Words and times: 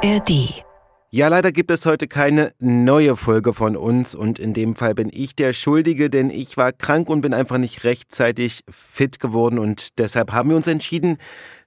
ARD. 0.00 0.62
Ja, 1.10 1.26
leider 1.26 1.50
gibt 1.50 1.72
es 1.72 1.84
heute 1.84 2.06
keine 2.06 2.52
neue 2.60 3.16
Folge 3.16 3.52
von 3.52 3.76
uns 3.76 4.14
und 4.14 4.38
in 4.38 4.54
dem 4.54 4.76
Fall 4.76 4.94
bin 4.94 5.10
ich 5.12 5.34
der 5.34 5.52
Schuldige, 5.52 6.08
denn 6.08 6.30
ich 6.30 6.56
war 6.56 6.70
krank 6.70 7.08
und 7.08 7.20
bin 7.20 7.34
einfach 7.34 7.58
nicht 7.58 7.82
rechtzeitig 7.82 8.62
fit 8.70 9.18
geworden 9.18 9.58
und 9.58 9.98
deshalb 9.98 10.30
haben 10.32 10.50
wir 10.50 10.56
uns 10.56 10.68
entschieden, 10.68 11.18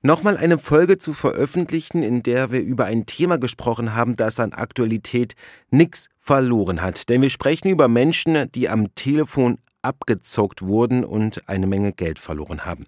nochmal 0.01 0.37
eine 0.37 0.57
Folge 0.59 0.97
zu 0.97 1.13
veröffentlichen, 1.13 2.03
in 2.03 2.23
der 2.23 2.51
wir 2.51 2.61
über 2.61 2.85
ein 2.85 3.05
Thema 3.05 3.37
gesprochen 3.37 3.95
haben, 3.95 4.15
das 4.15 4.39
an 4.39 4.53
Aktualität 4.53 5.35
nichts 5.69 6.07
verloren 6.19 6.81
hat. 6.81 7.09
Denn 7.09 7.21
wir 7.21 7.31
sprechen 7.31 7.67
über 7.67 7.89
Menschen, 7.89 8.49
die 8.53 8.69
am 8.69 8.95
Telefon 8.95 9.57
abgezockt 9.81 10.61
wurden 10.61 11.03
und 11.03 11.49
eine 11.49 11.67
Menge 11.67 11.91
Geld 11.91 12.19
verloren 12.19 12.65
haben. 12.65 12.85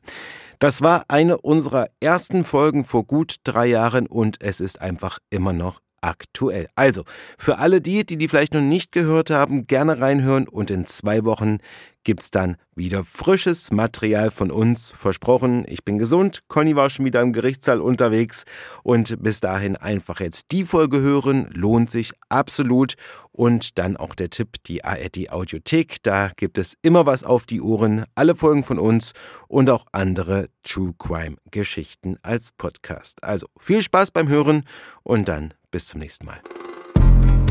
Das 0.63 0.81
war 0.81 1.03
eine 1.09 1.39
unserer 1.39 1.89
ersten 1.99 2.45
Folgen 2.45 2.85
vor 2.85 3.03
gut 3.03 3.35
drei 3.43 3.65
Jahren 3.65 4.07
und 4.07 4.41
es 4.41 4.61
ist 4.61 4.79
einfach 4.79 5.19
immer 5.29 5.51
noch 5.51 5.81
aktuell. 5.99 6.69
Also, 6.73 7.03
für 7.37 7.57
alle 7.57 7.81
die, 7.81 8.05
die 8.05 8.15
die 8.15 8.29
vielleicht 8.29 8.53
noch 8.53 8.61
nicht 8.61 8.93
gehört 8.93 9.29
haben, 9.29 9.67
gerne 9.67 9.99
reinhören 9.99 10.47
und 10.47 10.71
in 10.71 10.85
zwei 10.85 11.25
Wochen 11.25 11.57
gibt's 12.03 12.31
dann 12.31 12.57
wieder 12.75 13.03
frisches 13.03 13.71
Material 13.71 14.31
von 14.31 14.51
uns. 14.51 14.93
Versprochen, 14.97 15.65
ich 15.67 15.83
bin 15.83 15.97
gesund. 15.97 16.43
Conny 16.47 16.75
war 16.75 16.89
schon 16.89 17.05
wieder 17.05 17.21
im 17.21 17.33
Gerichtssaal 17.33 17.81
unterwegs 17.81 18.45
und 18.83 19.21
bis 19.21 19.39
dahin 19.39 19.75
einfach 19.75 20.19
jetzt 20.19 20.51
die 20.51 20.65
Folge 20.65 21.01
hören. 21.01 21.49
Lohnt 21.53 21.89
sich 21.89 22.11
absolut. 22.29 22.95
Und 23.31 23.79
dann 23.79 23.97
auch 23.97 24.13
der 24.13 24.29
Tipp, 24.29 24.57
die 24.65 24.83
ARD 24.83 25.31
Audiothek. 25.31 26.03
Da 26.03 26.31
gibt 26.35 26.57
es 26.57 26.77
immer 26.81 27.05
was 27.05 27.23
auf 27.23 27.45
die 27.45 27.61
Ohren. 27.61 28.05
Alle 28.13 28.35
Folgen 28.35 28.63
von 28.63 28.77
uns 28.77 29.13
und 29.47 29.69
auch 29.69 29.85
andere 29.91 30.49
True 30.63 30.93
Crime 30.99 31.37
Geschichten 31.49 32.17
als 32.21 32.51
Podcast. 32.51 33.23
Also 33.23 33.47
viel 33.59 33.81
Spaß 33.81 34.11
beim 34.11 34.27
Hören 34.27 34.65
und 35.01 35.27
dann 35.27 35.53
bis 35.71 35.87
zum 35.87 35.99
nächsten 35.99 36.25
Mal. 36.25 36.41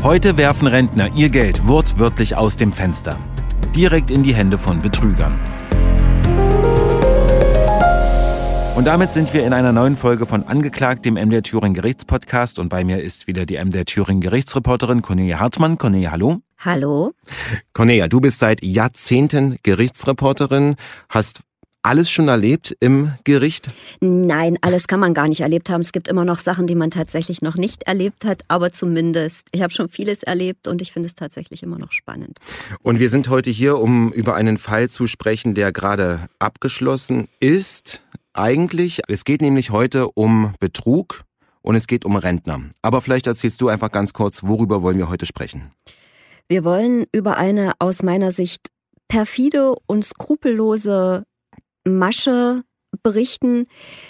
Heute 0.03 0.37
werfen 0.37 0.67
Rentner 0.67 1.13
ihr 1.15 1.29
Geld 1.29 1.67
wortwörtlich 1.67 2.35
aus 2.35 2.57
dem 2.57 2.73
Fenster 2.73 3.19
direkt 3.75 4.11
in 4.11 4.21
die 4.21 4.35
Hände 4.35 4.59
von 4.59 4.81
Betrügern. 4.81 5.39
Und 8.75 8.85
damit 8.85 9.13
sind 9.13 9.33
wir 9.33 9.45
in 9.45 9.53
einer 9.53 9.71
neuen 9.71 9.95
Folge 9.95 10.25
von 10.25 10.43
Angeklagt, 10.43 11.05
dem 11.05 11.15
MDR 11.15 11.43
Thüringen 11.43 11.73
Gerichtspodcast. 11.73 12.59
Und 12.59 12.69
bei 12.69 12.83
mir 12.83 13.01
ist 13.01 13.27
wieder 13.27 13.45
die 13.45 13.63
MDR 13.63 13.85
Thüringen 13.85 14.21
Gerichtsreporterin 14.21 15.01
Cornelia 15.01 15.39
Hartmann. 15.39 15.77
Cornelia, 15.77 16.11
hallo. 16.11 16.41
Hallo. 16.59 17.13
Cornelia, 17.73 18.07
du 18.07 18.19
bist 18.19 18.39
seit 18.39 18.63
Jahrzehnten 18.63 19.57
Gerichtsreporterin, 19.63 20.75
hast 21.09 21.41
alles 21.83 22.09
schon 22.09 22.27
erlebt 22.29 22.75
im 22.79 23.13
Gericht? 23.25 23.69
Nein, 23.99 24.57
alles 24.61 24.87
kann 24.87 24.99
man 24.99 25.13
gar 25.13 25.27
nicht 25.27 25.41
erlebt 25.41 25.69
haben. 25.69 25.81
Es 25.81 25.91
gibt 25.91 26.07
immer 26.07 26.25
noch 26.25 26.39
Sachen, 26.39 26.65
die 26.65 26.75
man 26.75 26.89
tatsächlich 26.89 27.41
noch 27.41 27.55
nicht 27.55 27.83
erlebt 27.83 28.25
hat, 28.25 28.43
aber 28.47 28.71
zumindest, 28.71 29.47
ich 29.51 29.61
habe 29.61 29.71
schon 29.73 29.89
vieles 29.89 30.23
erlebt 30.23 30.67
und 30.67 30.81
ich 30.81 30.91
finde 30.91 31.07
es 31.07 31.15
tatsächlich 31.15 31.61
immer 31.61 31.77
noch 31.77 31.91
spannend. 31.91 32.39
Und 32.81 32.99
wir 32.99 33.09
sind 33.09 33.29
heute 33.29 33.49
hier, 33.49 33.77
um 33.77 34.11
über 34.13 34.35
einen 34.35 34.57
Fall 34.57 34.89
zu 34.89 35.07
sprechen, 35.07 35.53
der 35.53 35.71
gerade 35.71 36.29
abgeschlossen 36.39 37.27
ist. 37.39 38.01
Eigentlich, 38.33 39.01
es 39.07 39.25
geht 39.25 39.41
nämlich 39.41 39.69
heute 39.69 40.07
um 40.09 40.53
Betrug 40.59 41.23
und 41.61 41.75
es 41.75 41.87
geht 41.87 42.05
um 42.05 42.15
Rentner. 42.15 42.61
Aber 42.81 43.01
vielleicht 43.01 43.27
erzählst 43.27 43.61
du 43.61 43.67
einfach 43.67 43.91
ganz 43.91 44.13
kurz, 44.13 44.43
worüber 44.43 44.81
wollen 44.81 44.97
wir 44.97 45.09
heute 45.09 45.25
sprechen? 45.25 45.71
Wir 46.47 46.63
wollen 46.63 47.05
über 47.11 47.37
eine 47.37 47.73
aus 47.79 48.03
meiner 48.03 48.31
Sicht 48.31 48.69
perfide 49.07 49.75
und 49.85 50.05
skrupellose 50.05 51.23
Masche 51.85 52.63
berichten, 53.01 53.67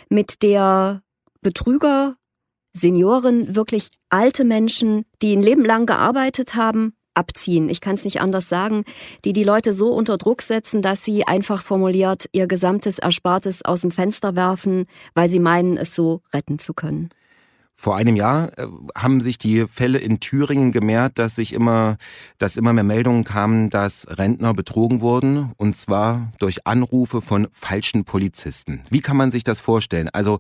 mit 0.10 0.44
der 0.44 1.02
Betrüger, 1.42 2.16
Senioren, 2.76 3.56
wirklich 3.56 3.90
alte 4.10 4.44
Menschen, 4.44 5.06
die 5.22 5.36
ein 5.36 5.44
Leben 5.44 5.64
lang 5.64 5.86
gearbeitet 5.86 6.56
haben, 6.56 6.96
abziehen. 7.14 7.70
Ich 7.70 7.82
kann 7.82 7.96
es 7.96 8.04
nicht 8.04 8.22
anders 8.22 8.50
sagen, 8.50 8.84
die 9.26 9.34
die 9.34 9.44
Leute 9.44 9.74
so 9.74 9.94
unter 9.94 10.18
Druck 10.18 10.42
setzen, 10.42 10.82
dass 10.82 11.04
sie 11.04 11.26
einfach 11.26 11.64
formuliert 11.64 12.28
ihr 12.32 12.48
gesamtes 12.48 13.00
Erspartes 13.00 13.64
aus 13.64 13.82
dem 13.82 13.92
Fenster 13.92 14.36
werfen, 14.36 14.86
weil 15.14 15.30
sie 15.30 15.40
meinen, 15.40 15.78
es 15.78 15.96
so 15.96 16.22
retten 16.34 16.60
zu 16.60 16.74
können. 16.74 17.10
Vor 17.84 17.98
einem 17.98 18.16
Jahr 18.16 18.58
äh, 18.58 18.66
haben 18.96 19.20
sich 19.20 19.38
die 19.38 19.68
Fälle 19.68 19.98
in 19.98 20.22
Thüringen 20.22 20.72
gemehrt, 20.72 21.20
dass 21.20 21.36
sich 21.36 21.52
immer, 21.52 21.98
dass 22.38 22.56
immer 22.56 22.72
mehr 22.72 22.86
Meldungen 22.86 23.26
kamen, 23.26 23.70
dass 23.70 24.08
Rentner 24.10 24.54
betrogen 24.54 25.02
wurden 25.02 25.52
und 25.58 25.76
zwar 25.76 26.32
durch 26.40 26.66
Anrufe 26.66 27.22
von 27.22 27.50
falschen 27.52 28.06
Polizisten. 28.06 28.84
Wie 28.90 29.02
kann 29.02 29.18
man 29.18 29.32
sich 29.32 29.44
das 29.44 29.60
vorstellen? 29.60 30.08
Also, 30.14 30.40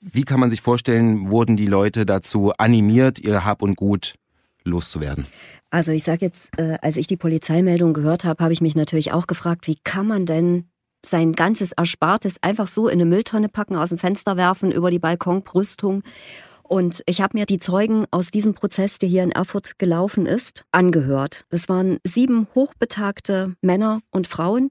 wie 0.00 0.22
kann 0.22 0.38
man 0.38 0.50
sich 0.50 0.60
vorstellen, 0.60 1.30
wurden 1.30 1.56
die 1.56 1.66
Leute 1.66 2.06
dazu 2.06 2.52
animiert, 2.58 3.18
ihr 3.18 3.44
Hab 3.44 3.60
und 3.60 3.74
Gut 3.74 4.14
loszuwerden? 4.62 5.26
Also 5.70 5.90
ich 5.90 6.04
sage 6.04 6.26
jetzt, 6.26 6.56
äh, 6.58 6.78
als 6.80 6.96
ich 6.96 7.08
die 7.08 7.16
Polizeimeldung 7.16 7.92
gehört 7.92 8.22
habe, 8.22 8.44
habe 8.44 8.52
ich 8.52 8.60
mich 8.60 8.76
natürlich 8.76 9.10
auch 9.10 9.26
gefragt, 9.26 9.66
wie 9.66 9.80
kann 9.82 10.06
man 10.06 10.26
denn 10.26 10.68
sein 11.04 11.32
ganzes 11.32 11.72
Erspartes 11.72 12.36
einfach 12.40 12.68
so 12.68 12.86
in 12.86 13.00
eine 13.00 13.04
Mülltonne 13.04 13.48
packen, 13.48 13.74
aus 13.74 13.88
dem 13.88 13.98
Fenster 13.98 14.36
werfen, 14.36 14.70
über 14.70 14.92
die 14.92 15.00
Balkonbrüstung 15.00 16.04
und 16.68 17.02
ich 17.06 17.20
habe 17.20 17.36
mir 17.36 17.46
die 17.46 17.58
Zeugen 17.58 18.04
aus 18.10 18.30
diesem 18.30 18.54
Prozess, 18.54 18.98
der 18.98 19.08
hier 19.08 19.22
in 19.22 19.32
Erfurt 19.32 19.78
gelaufen 19.78 20.26
ist, 20.26 20.64
angehört. 20.70 21.44
Das 21.50 21.68
waren 21.68 21.98
sieben 22.04 22.46
hochbetagte 22.54 23.56
Männer 23.60 24.00
und 24.10 24.26
Frauen, 24.26 24.70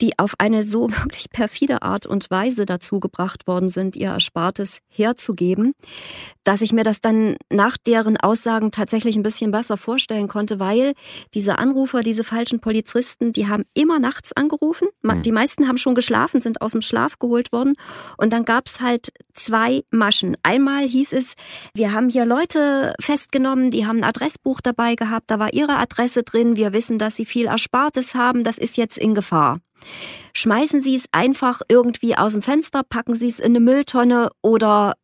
die 0.00 0.18
auf 0.18 0.34
eine 0.38 0.64
so 0.64 0.90
wirklich 0.90 1.30
perfide 1.30 1.82
Art 1.82 2.06
und 2.06 2.30
Weise 2.30 2.66
dazu 2.66 3.00
gebracht 3.00 3.46
worden 3.46 3.70
sind, 3.70 3.96
ihr 3.96 4.08
Erspartes 4.08 4.78
herzugeben, 4.88 5.74
dass 6.44 6.60
ich 6.60 6.72
mir 6.72 6.84
das 6.84 7.00
dann 7.00 7.36
nach 7.50 7.76
deren 7.76 8.16
Aussagen 8.16 8.72
tatsächlich 8.72 9.16
ein 9.16 9.22
bisschen 9.22 9.50
besser 9.50 9.76
vorstellen 9.76 10.28
konnte, 10.28 10.58
weil 10.58 10.92
diese 11.34 11.58
Anrufer, 11.58 12.02
diese 12.02 12.24
falschen 12.24 12.60
Polizisten, 12.60 13.32
die 13.32 13.48
haben 13.48 13.64
immer 13.74 13.98
nachts 13.98 14.32
angerufen. 14.32 14.88
Hm. 15.04 15.22
Die 15.22 15.32
meisten 15.32 15.68
haben 15.68 15.78
schon 15.78 15.94
geschlafen, 15.94 16.40
sind 16.40 16.60
aus 16.60 16.72
dem 16.72 16.82
Schlaf 16.82 17.18
geholt 17.18 17.52
worden. 17.52 17.74
Und 18.16 18.32
dann 18.32 18.44
gab's 18.44 18.80
halt 18.80 19.12
zwei 19.34 19.84
Maschen. 19.90 20.36
Einmal 20.42 20.84
hieß 20.84 21.12
es, 21.12 21.34
wir 21.74 21.92
haben 21.92 22.08
hier 22.08 22.24
Leute 22.24 22.94
festgenommen, 23.00 23.70
die 23.70 23.86
haben 23.86 23.98
ein 23.98 24.04
Adressbuch 24.04 24.60
dabei 24.60 24.94
gehabt, 24.94 25.30
da 25.30 25.38
war 25.38 25.52
ihre 25.52 25.76
Adresse 25.76 26.22
drin, 26.22 26.56
wir 26.56 26.72
wissen, 26.72 26.98
dass 26.98 27.16
sie 27.16 27.24
viel 27.24 27.46
Erspartes 27.46 28.14
haben, 28.14 28.44
das 28.44 28.58
ist 28.58 28.76
jetzt 28.76 28.98
in 28.98 29.14
Gefahr. 29.14 29.51
Schmeißen 30.34 30.80
Sie 30.80 30.94
es 30.94 31.06
einfach 31.12 31.60
irgendwie 31.68 32.16
aus 32.16 32.32
dem 32.32 32.42
Fenster, 32.42 32.82
packen 32.82 33.14
Sie 33.14 33.28
es 33.28 33.38
in 33.38 33.52
eine 33.52 33.60
Mülltonne 33.60 34.30
oder 34.40 34.94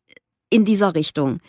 in 0.49 0.65
dieser 0.65 0.95
Richtung. 0.95 1.39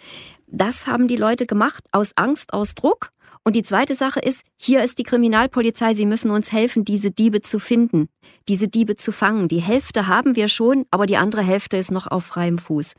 Das 0.46 0.86
haben 0.86 1.08
die 1.08 1.16
Leute 1.16 1.46
gemacht 1.46 1.84
aus 1.92 2.12
Angst, 2.16 2.52
aus 2.52 2.74
Druck. 2.74 3.12
Und 3.42 3.56
die 3.56 3.62
zweite 3.62 3.94
Sache 3.94 4.20
ist, 4.20 4.42
hier 4.58 4.82
ist 4.82 4.98
die 4.98 5.02
Kriminalpolizei, 5.02 5.94
sie 5.94 6.04
müssen 6.04 6.30
uns 6.30 6.52
helfen, 6.52 6.84
diese 6.84 7.10
Diebe 7.10 7.40
zu 7.40 7.58
finden, 7.58 8.08
diese 8.48 8.68
Diebe 8.68 8.96
zu 8.96 9.12
fangen. 9.12 9.48
Die 9.48 9.62
Hälfte 9.62 10.06
haben 10.06 10.36
wir 10.36 10.48
schon, 10.48 10.84
aber 10.90 11.06
die 11.06 11.16
andere 11.16 11.42
Hälfte 11.42 11.78
ist 11.78 11.90
noch 11.90 12.06
auf 12.06 12.26
freiem 12.26 12.58
Fuß. 12.58 12.92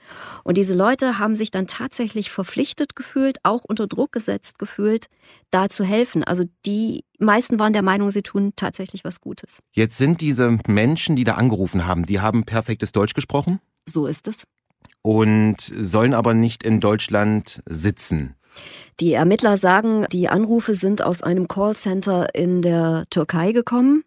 Und 0.43 0.57
diese 0.57 0.73
Leute 0.73 1.19
haben 1.19 1.35
sich 1.35 1.51
dann 1.51 1.67
tatsächlich 1.67 2.31
verpflichtet 2.31 2.95
gefühlt, 2.95 3.37
auch 3.43 3.63
unter 3.63 3.85
Druck 3.85 4.11
gesetzt 4.11 4.57
gefühlt, 4.57 5.07
da 5.51 5.69
zu 5.69 5.83
helfen. 5.83 6.23
Also 6.23 6.43
die 6.65 7.03
meisten 7.19 7.59
waren 7.59 7.73
der 7.73 7.83
Meinung, 7.83 8.09
sie 8.09 8.23
tun 8.23 8.53
tatsächlich 8.55 9.03
was 9.03 9.21
Gutes. 9.21 9.59
Jetzt 9.73 9.99
sind 9.99 10.21
diese 10.21 10.57
Menschen, 10.65 11.15
die 11.15 11.23
da 11.23 11.35
angerufen 11.35 11.85
haben, 11.85 12.07
die 12.07 12.19
haben 12.19 12.45
perfektes 12.45 12.91
Deutsch 12.91 13.13
gesprochen? 13.13 13.59
So 13.85 14.07
ist 14.07 14.27
es. 14.27 14.45
Und 15.03 15.57
sollen 15.59 16.15
aber 16.15 16.33
nicht 16.33 16.63
in 16.63 16.79
Deutschland 16.79 17.61
sitzen. 17.67 18.35
Die 18.99 19.13
Ermittler 19.13 19.57
sagen, 19.57 20.05
die 20.11 20.29
Anrufe 20.29 20.75
sind 20.75 21.01
aus 21.01 21.23
einem 21.23 21.47
Callcenter 21.47 22.35
in 22.35 22.61
der 22.61 23.05
Türkei 23.09 23.51
gekommen. 23.51 24.03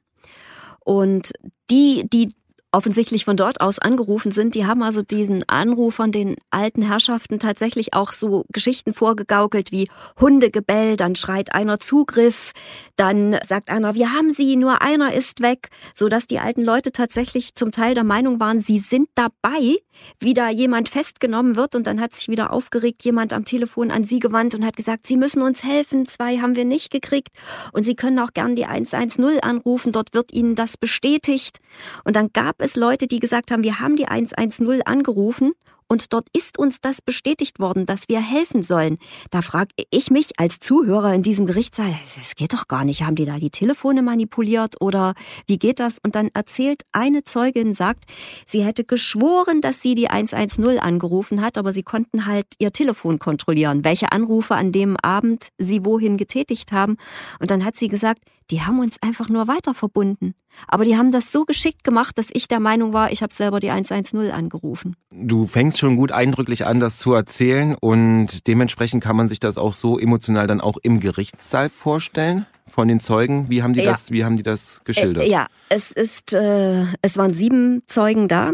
Und 0.81 1.33
die, 1.71 2.09
die 2.13 2.29
offensichtlich 2.75 3.25
von 3.25 3.37
dort 3.37 3.61
aus 3.61 3.79
angerufen 3.79 4.33
sind, 4.33 4.55
die 4.55 4.67
haben 4.67 4.83
also 4.83 5.03
diesen 5.03 5.49
Anrufern, 5.49 6.11
den 6.11 6.37
alten 6.51 6.83
Herrschaften 6.83 7.39
tatsächlich 7.39 7.95
auch 7.95 8.13
so 8.13 8.45
Geschichten 8.53 8.93
vorgegaukelt 8.93 9.71
wie 9.71 9.89
Hundegebell, 10.21 10.97
dann 10.97 11.15
schreit 11.15 11.55
einer 11.55 11.79
Zugriff, 11.79 12.53
dann 12.97 13.39
sagt 13.47 13.71
einer, 13.71 13.95
wir 13.95 14.13
haben 14.13 14.31
sie, 14.31 14.57
nur 14.57 14.83
einer 14.83 15.15
ist 15.15 15.41
weg, 15.41 15.69
so 15.95 16.09
dass 16.09 16.27
die 16.27 16.41
alten 16.41 16.63
Leute 16.63 16.91
tatsächlich 16.91 17.55
zum 17.55 17.71
Teil 17.71 17.95
der 17.95 18.05
Meinung 18.05 18.41
waren, 18.41 18.59
sie 18.59 18.81
sind 18.81 19.09
dabei, 19.15 19.77
wie 20.21 20.35
da 20.35 20.51
jemand 20.51 20.89
festgenommen 20.89 21.57
wird. 21.57 21.75
Und 21.75 21.87
dann 21.87 22.01
hat 22.01 22.15
sich 22.15 22.29
wieder 22.29 22.53
aufgeregt 22.53 23.05
jemand 23.05 23.33
am 23.33 23.45
Telefon 23.45 23.91
an 23.91 24.05
sie 24.05 24.19
gewandt 24.19 24.55
und 24.55 24.65
hat 24.65 24.77
gesagt, 24.77 25.07
sie 25.07 25.17
müssen 25.17 25.43
uns 25.43 25.65
helfen, 25.65 26.07
zwei 26.07 26.39
haben 26.39 26.57
wir 26.57 26.65
nicht 26.65 26.91
gekriegt. 26.91 27.31
Und 27.73 27.85
sie 27.85 27.95
können 27.95 28.19
auch 28.19 28.33
gern 28.33 28.57
die 28.57 28.67
110 28.67 29.41
anrufen, 29.41 29.93
dort 29.93 30.15
wird 30.15 30.33
ihnen 30.33 30.55
das 30.55 30.77
bestätigt. 30.77 31.59
Und 32.05 32.17
dann 32.17 32.31
gab 32.33 32.61
es 32.65 32.77
Leute, 32.77 33.07
die 33.07 33.21
gesagt 33.21 33.51
haben, 33.51 33.63
wir 33.63 33.79
haben 33.79 33.95
die 33.95 34.09
110 34.09 34.83
angerufen 34.87 35.53
und 35.87 36.15
dort 36.15 36.29
ist 36.33 36.59
uns 36.59 36.81
das 36.81 37.03
bestätigt 37.03 37.61
worden, 37.61 37.85
dass 37.85 38.09
wir 38.09 38.21
helfen 38.21 38.63
sollen. 38.63 38.97
Da 39.31 39.43
frage 39.43 39.69
ich 39.91 40.11
mich 40.11 40.31
als 40.39 40.61
Zuhörer 40.61 41.13
in 41.13 41.23
diesem 41.23 41.45
Gerichtssaal, 41.45 41.95
das 42.17 42.35
geht 42.37 42.55
doch 42.55 42.67
gar 42.67 42.87
nicht, 42.87 43.03
haben 43.03 43.17
die 43.17 43.27
da 43.27 43.37
die 43.37 43.51
Telefone 43.51 44.01
manipuliert 44.03 44.81
oder 44.81 45.13
wie 45.47 45.59
geht 45.59 45.79
das? 45.79 45.99
Und 46.03 46.15
dann 46.15 46.31
erzählt 46.33 46.85
eine 46.93 47.23
Zeugin, 47.25 47.75
sagt, 47.75 48.05
sie 48.47 48.65
hätte 48.65 48.85
geschworen, 48.85 49.61
dass 49.61 49.83
sie 49.83 49.95
die 49.95 50.09
110 50.09 50.79
angerufen 50.79 51.43
hat, 51.43 51.59
aber 51.59 51.75
sie 51.75 51.83
konnten 51.83 52.25
halt 52.25 52.47
ihr 52.59 52.73
Telefon 52.73 53.19
kontrollieren, 53.19 53.85
welche 53.85 54.11
Anrufe 54.11 54.55
an 54.55 54.73
dem 54.73 54.97
Abend 55.03 55.49
sie 55.59 55.85
wohin 55.85 56.17
getätigt 56.17 56.73
haben. 56.73 56.97
Und 57.41 57.51
dann 57.51 57.63
hat 57.63 57.77
sie 57.77 57.89
gesagt, 57.89 58.23
die 58.51 58.63
haben 58.63 58.81
uns 58.81 59.03
einfach 59.03 59.29
nur 59.29 59.49
weiter 59.49 59.75
verbunden. 59.75 60.35
Aber 60.69 60.85
die 60.85 60.97
haben 60.97 61.13
das 61.13 61.33
so 61.33 61.45
geschickt 61.45 61.85
gemacht, 61.85 62.19
dass 62.19 62.29
ich 62.33 62.49
der 62.49 62.61
Meinung 62.61 62.93
war, 62.93 63.13
ich 63.13 63.23
habe 63.23 63.33
selber 63.33 63.61
die 63.61 63.71
110 63.71 64.31
angerufen. 64.31 64.97
Du 65.11 65.47
fängst 65.47 65.79
schon 65.79 65.97
gut 65.97 66.13
eindrücklich 66.13 66.67
an, 66.67 66.81
das 66.81 66.99
zu 66.99 67.13
erzählen 67.13 67.77
und 67.81 68.47
dementsprechend 68.47 69.03
kann 69.03 69.17
man 69.17 69.29
sich 69.29 69.41
das 69.41 69.59
auch 69.59 69.75
so 69.75 69.99
emotional 69.99 70.47
dann 70.47 70.61
auch 70.61 70.79
im 70.83 71.01
Gerichtssaal 71.01 71.71
vorstellen 71.71 72.47
von 72.75 72.89
den 72.89 73.01
Zeugen. 73.01 73.49
Wie 73.49 73.63
haben 73.63 73.73
die 73.73 73.81
ja. 73.81 73.93
das, 73.93 74.11
wie 74.11 74.25
haben 74.25 74.37
die 74.37 74.43
das 74.43 74.83
geschildert? 74.85 75.27
Äh, 75.27 75.31
ja, 75.31 75.47
es 75.69 75.93
ist, 75.93 76.33
äh, 76.33 76.85
es 77.03 77.17
waren 77.17 77.33
sieben 77.35 77.83
Zeugen 77.87 78.29
da. 78.29 78.53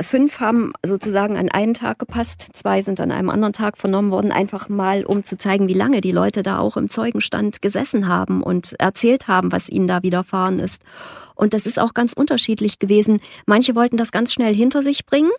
Fünf 0.00 0.40
haben 0.40 0.72
sozusagen 0.84 1.36
an 1.36 1.50
einen 1.50 1.74
Tag 1.74 1.98
gepasst, 1.98 2.48
zwei 2.52 2.82
sind 2.82 3.00
an 3.00 3.12
einem 3.12 3.30
anderen 3.30 3.52
Tag 3.52 3.78
vernommen 3.78 4.10
worden, 4.10 4.32
einfach 4.32 4.68
mal, 4.68 5.04
um 5.04 5.24
zu 5.24 5.36
zeigen, 5.36 5.68
wie 5.68 5.74
lange 5.74 6.00
die 6.00 6.12
Leute 6.12 6.42
da 6.42 6.58
auch 6.58 6.76
im 6.76 6.90
Zeugenstand 6.90 7.62
gesessen 7.62 8.08
haben 8.08 8.42
und 8.42 8.74
erzählt 8.78 9.28
haben, 9.28 9.52
was 9.52 9.68
ihnen 9.68 9.88
da 9.88 10.02
widerfahren 10.02 10.58
ist. 10.58 10.82
Und 11.34 11.54
das 11.54 11.66
ist 11.66 11.78
auch 11.78 11.94
ganz 11.94 12.12
unterschiedlich 12.12 12.78
gewesen. 12.78 13.20
Manche 13.46 13.74
wollten 13.74 13.96
das 13.96 14.12
ganz 14.12 14.32
schnell 14.32 14.54
hinter 14.54 14.82
sich 14.82 15.06
bringen, 15.06 15.30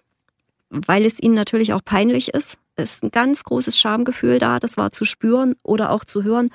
weil 0.74 1.06
es 1.06 1.22
ihnen 1.22 1.36
natürlich 1.36 1.74
auch 1.74 1.84
peinlich 1.84 2.30
ist. 2.34 2.58
Es 2.76 2.96
ist 2.96 3.04
ein 3.04 3.12
ganz 3.12 3.44
großes 3.44 3.78
Schamgefühl 3.78 4.40
da, 4.40 4.60
das 4.60 4.78
war 4.78 4.92
zu 4.92 5.06
spüren 5.06 5.56
oder 5.64 5.92
auch 5.92 6.04
zu 6.04 6.24
hören. 6.24 6.50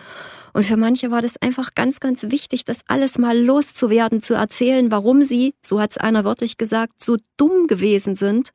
Und 0.53 0.67
für 0.67 0.77
manche 0.77 1.13
war 1.13 1.23
das 1.23 1.41
einfach 1.41 1.75
ganz, 1.77 2.01
ganz 2.01 2.25
wichtig, 2.31 2.65
das 2.65 2.81
alles 2.89 3.19
mal 3.19 3.39
loszuwerden, 3.39 4.21
zu 4.21 4.35
erzählen, 4.35 4.91
warum 4.91 5.23
sie, 5.23 5.55
so 5.65 5.81
hat 5.81 5.93
es 5.93 5.99
einer 5.99 6.25
wörtlich 6.25 6.57
gesagt, 6.57 7.05
so 7.05 7.17
dumm 7.37 7.69
gewesen 7.69 8.17
sind, 8.17 8.53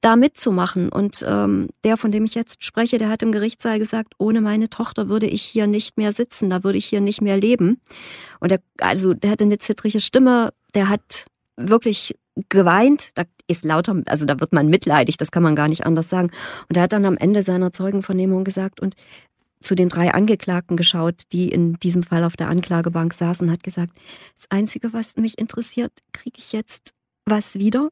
da 0.00 0.16
mitzumachen. 0.16 0.88
Und 0.88 1.24
ähm, 1.28 1.68
der, 1.84 1.98
von 1.98 2.10
dem 2.10 2.24
ich 2.24 2.34
jetzt 2.34 2.64
spreche, 2.64 2.96
der 2.96 3.10
hat 3.10 3.22
im 3.22 3.32
Gerichtssaal 3.32 3.78
gesagt, 3.78 4.14
ohne 4.18 4.40
meine 4.40 4.70
Tochter 4.70 5.10
würde 5.10 5.26
ich 5.26 5.42
hier 5.42 5.66
nicht 5.66 5.98
mehr 5.98 6.12
sitzen, 6.12 6.48
da 6.48 6.64
würde 6.64 6.78
ich 6.78 6.86
hier 6.86 7.02
nicht 7.02 7.20
mehr 7.20 7.36
leben. 7.36 7.80
Und 8.40 8.50
der, 8.50 8.60
also 8.78 9.12
der 9.12 9.30
hatte 9.30 9.44
eine 9.44 9.58
zittrige 9.58 10.00
Stimme, 10.00 10.54
der 10.74 10.88
hat 10.88 11.26
wirklich 11.56 12.16
geweint, 12.48 13.10
da 13.14 13.24
ist 13.46 13.64
lauter, 13.64 14.02
also 14.06 14.24
da 14.24 14.40
wird 14.40 14.52
man 14.52 14.68
mitleidig, 14.68 15.16
das 15.16 15.30
kann 15.30 15.42
man 15.42 15.54
gar 15.54 15.68
nicht 15.68 15.86
anders 15.86 16.08
sagen. 16.08 16.30
Und 16.68 16.76
er 16.76 16.84
hat 16.84 16.92
dann 16.92 17.04
am 17.04 17.16
Ende 17.16 17.42
seiner 17.42 17.72
Zeugenvernehmung 17.72 18.44
gesagt 18.44 18.80
und 18.80 18.94
zu 19.60 19.74
den 19.74 19.88
drei 19.88 20.12
Angeklagten 20.12 20.76
geschaut, 20.76 21.22
die 21.32 21.48
in 21.48 21.74
diesem 21.74 22.02
Fall 22.02 22.24
auf 22.24 22.36
der 22.36 22.48
Anklagebank 22.48 23.14
saßen, 23.14 23.50
hat 23.50 23.62
gesagt, 23.62 23.92
das 24.36 24.50
Einzige, 24.50 24.92
was 24.92 25.16
mich 25.16 25.38
interessiert, 25.38 25.92
kriege 26.12 26.38
ich 26.38 26.52
jetzt 26.52 26.92
was 27.24 27.54
wieder? 27.54 27.88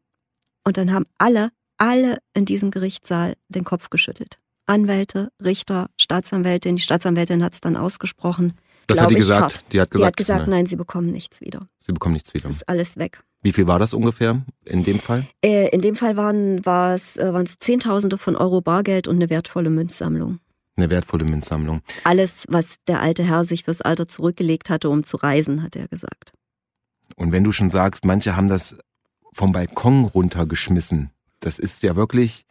Und 0.64 0.76
dann 0.76 0.92
haben 0.92 1.06
alle, 1.18 1.50
alle 1.78 2.18
in 2.34 2.44
diesem 2.44 2.70
Gerichtssaal 2.70 3.34
den 3.48 3.64
Kopf 3.64 3.90
geschüttelt. 3.90 4.38
Anwälte, 4.66 5.32
Richter, 5.42 5.88
Staatsanwältin. 5.98 6.76
Die 6.76 6.82
Staatsanwältin 6.82 7.42
hat 7.42 7.54
es 7.54 7.60
dann 7.60 7.76
ausgesprochen. 7.76 8.54
Das 8.86 9.00
hat 9.00 9.10
die 9.10 9.14
gesagt. 9.14 9.64
Die 9.72 9.80
hat 9.80 9.90
gesagt, 9.90 10.02
die 10.02 10.06
hat 10.06 10.16
gesagt 10.16 10.40
nein. 10.42 10.50
nein, 10.50 10.66
sie 10.66 10.76
bekommen 10.76 11.10
nichts 11.10 11.40
wieder. 11.40 11.68
Sie 11.78 11.92
bekommen 11.92 12.12
nichts 12.12 12.34
wieder. 12.34 12.48
Es 12.48 12.56
ist 12.56 12.68
alles 12.68 12.96
weg. 12.96 13.22
Wie 13.42 13.52
viel 13.52 13.66
war 13.66 13.78
das 13.78 13.92
ungefähr 13.92 14.42
in 14.64 14.84
dem 14.84 15.00
Fall? 15.00 15.26
Äh, 15.44 15.68
in 15.70 15.80
dem 15.80 15.96
Fall 15.96 16.16
waren 16.16 16.62
es 16.94 17.16
äh, 17.16 17.44
Zehntausende 17.58 18.16
von 18.16 18.36
Euro 18.36 18.60
Bargeld 18.60 19.08
und 19.08 19.16
eine 19.16 19.30
wertvolle 19.30 19.68
Münzsammlung. 19.68 20.38
Eine 20.76 20.88
wertvolle 20.90 21.24
Münzsammlung. 21.24 21.82
Alles, 22.04 22.46
was 22.48 22.76
der 22.86 23.00
alte 23.00 23.24
Herr 23.24 23.44
sich 23.44 23.64
fürs 23.64 23.82
Alter 23.82 24.08
zurückgelegt 24.08 24.70
hatte, 24.70 24.88
um 24.88 25.04
zu 25.04 25.16
reisen, 25.16 25.62
hat 25.62 25.76
er 25.76 25.88
gesagt. 25.88 26.32
Und 27.16 27.32
wenn 27.32 27.44
du 27.44 27.52
schon 27.52 27.68
sagst, 27.68 28.04
manche 28.04 28.36
haben 28.36 28.48
das 28.48 28.76
vom 29.34 29.52
Balkon 29.52 30.04
runtergeschmissen, 30.04 31.10
das 31.40 31.58
ist 31.58 31.82
ja 31.82 31.96
wirklich 31.96 32.46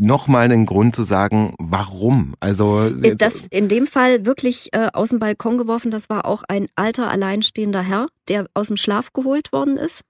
nochmal 0.00 0.50
ein 0.50 0.66
Grund 0.66 0.96
zu 0.96 1.02
sagen, 1.02 1.54
warum? 1.58 2.34
Also 2.40 2.86
äh, 2.86 3.14
das 3.14 3.46
in 3.50 3.68
dem 3.68 3.86
Fall 3.86 4.24
wirklich 4.24 4.70
äh, 4.72 4.88
aus 4.92 5.10
dem 5.10 5.18
Balkon 5.18 5.58
geworfen. 5.58 5.90
Das 5.90 6.08
war 6.08 6.24
auch 6.24 6.42
ein 6.48 6.68
alter 6.74 7.10
alleinstehender 7.10 7.82
Herr, 7.82 8.08
der 8.28 8.46
aus 8.54 8.68
dem 8.68 8.76
Schlaf 8.76 9.12
geholt 9.12 9.52
worden 9.52 9.76
ist. 9.76 10.00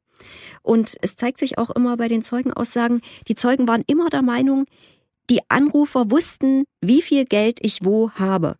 Und 0.62 0.96
es 1.02 1.16
zeigt 1.16 1.38
sich 1.38 1.58
auch 1.58 1.70
immer 1.70 1.96
bei 1.96 2.08
den 2.08 2.22
Zeugenaussagen, 2.22 3.00
die 3.28 3.34
Zeugen 3.34 3.68
waren 3.68 3.84
immer 3.86 4.08
der 4.10 4.22
Meinung, 4.22 4.66
die 5.28 5.40
Anrufer 5.48 6.10
wussten, 6.10 6.64
wie 6.80 7.02
viel 7.02 7.24
Geld 7.24 7.58
ich 7.62 7.84
wo 7.84 8.10
habe. 8.12 8.56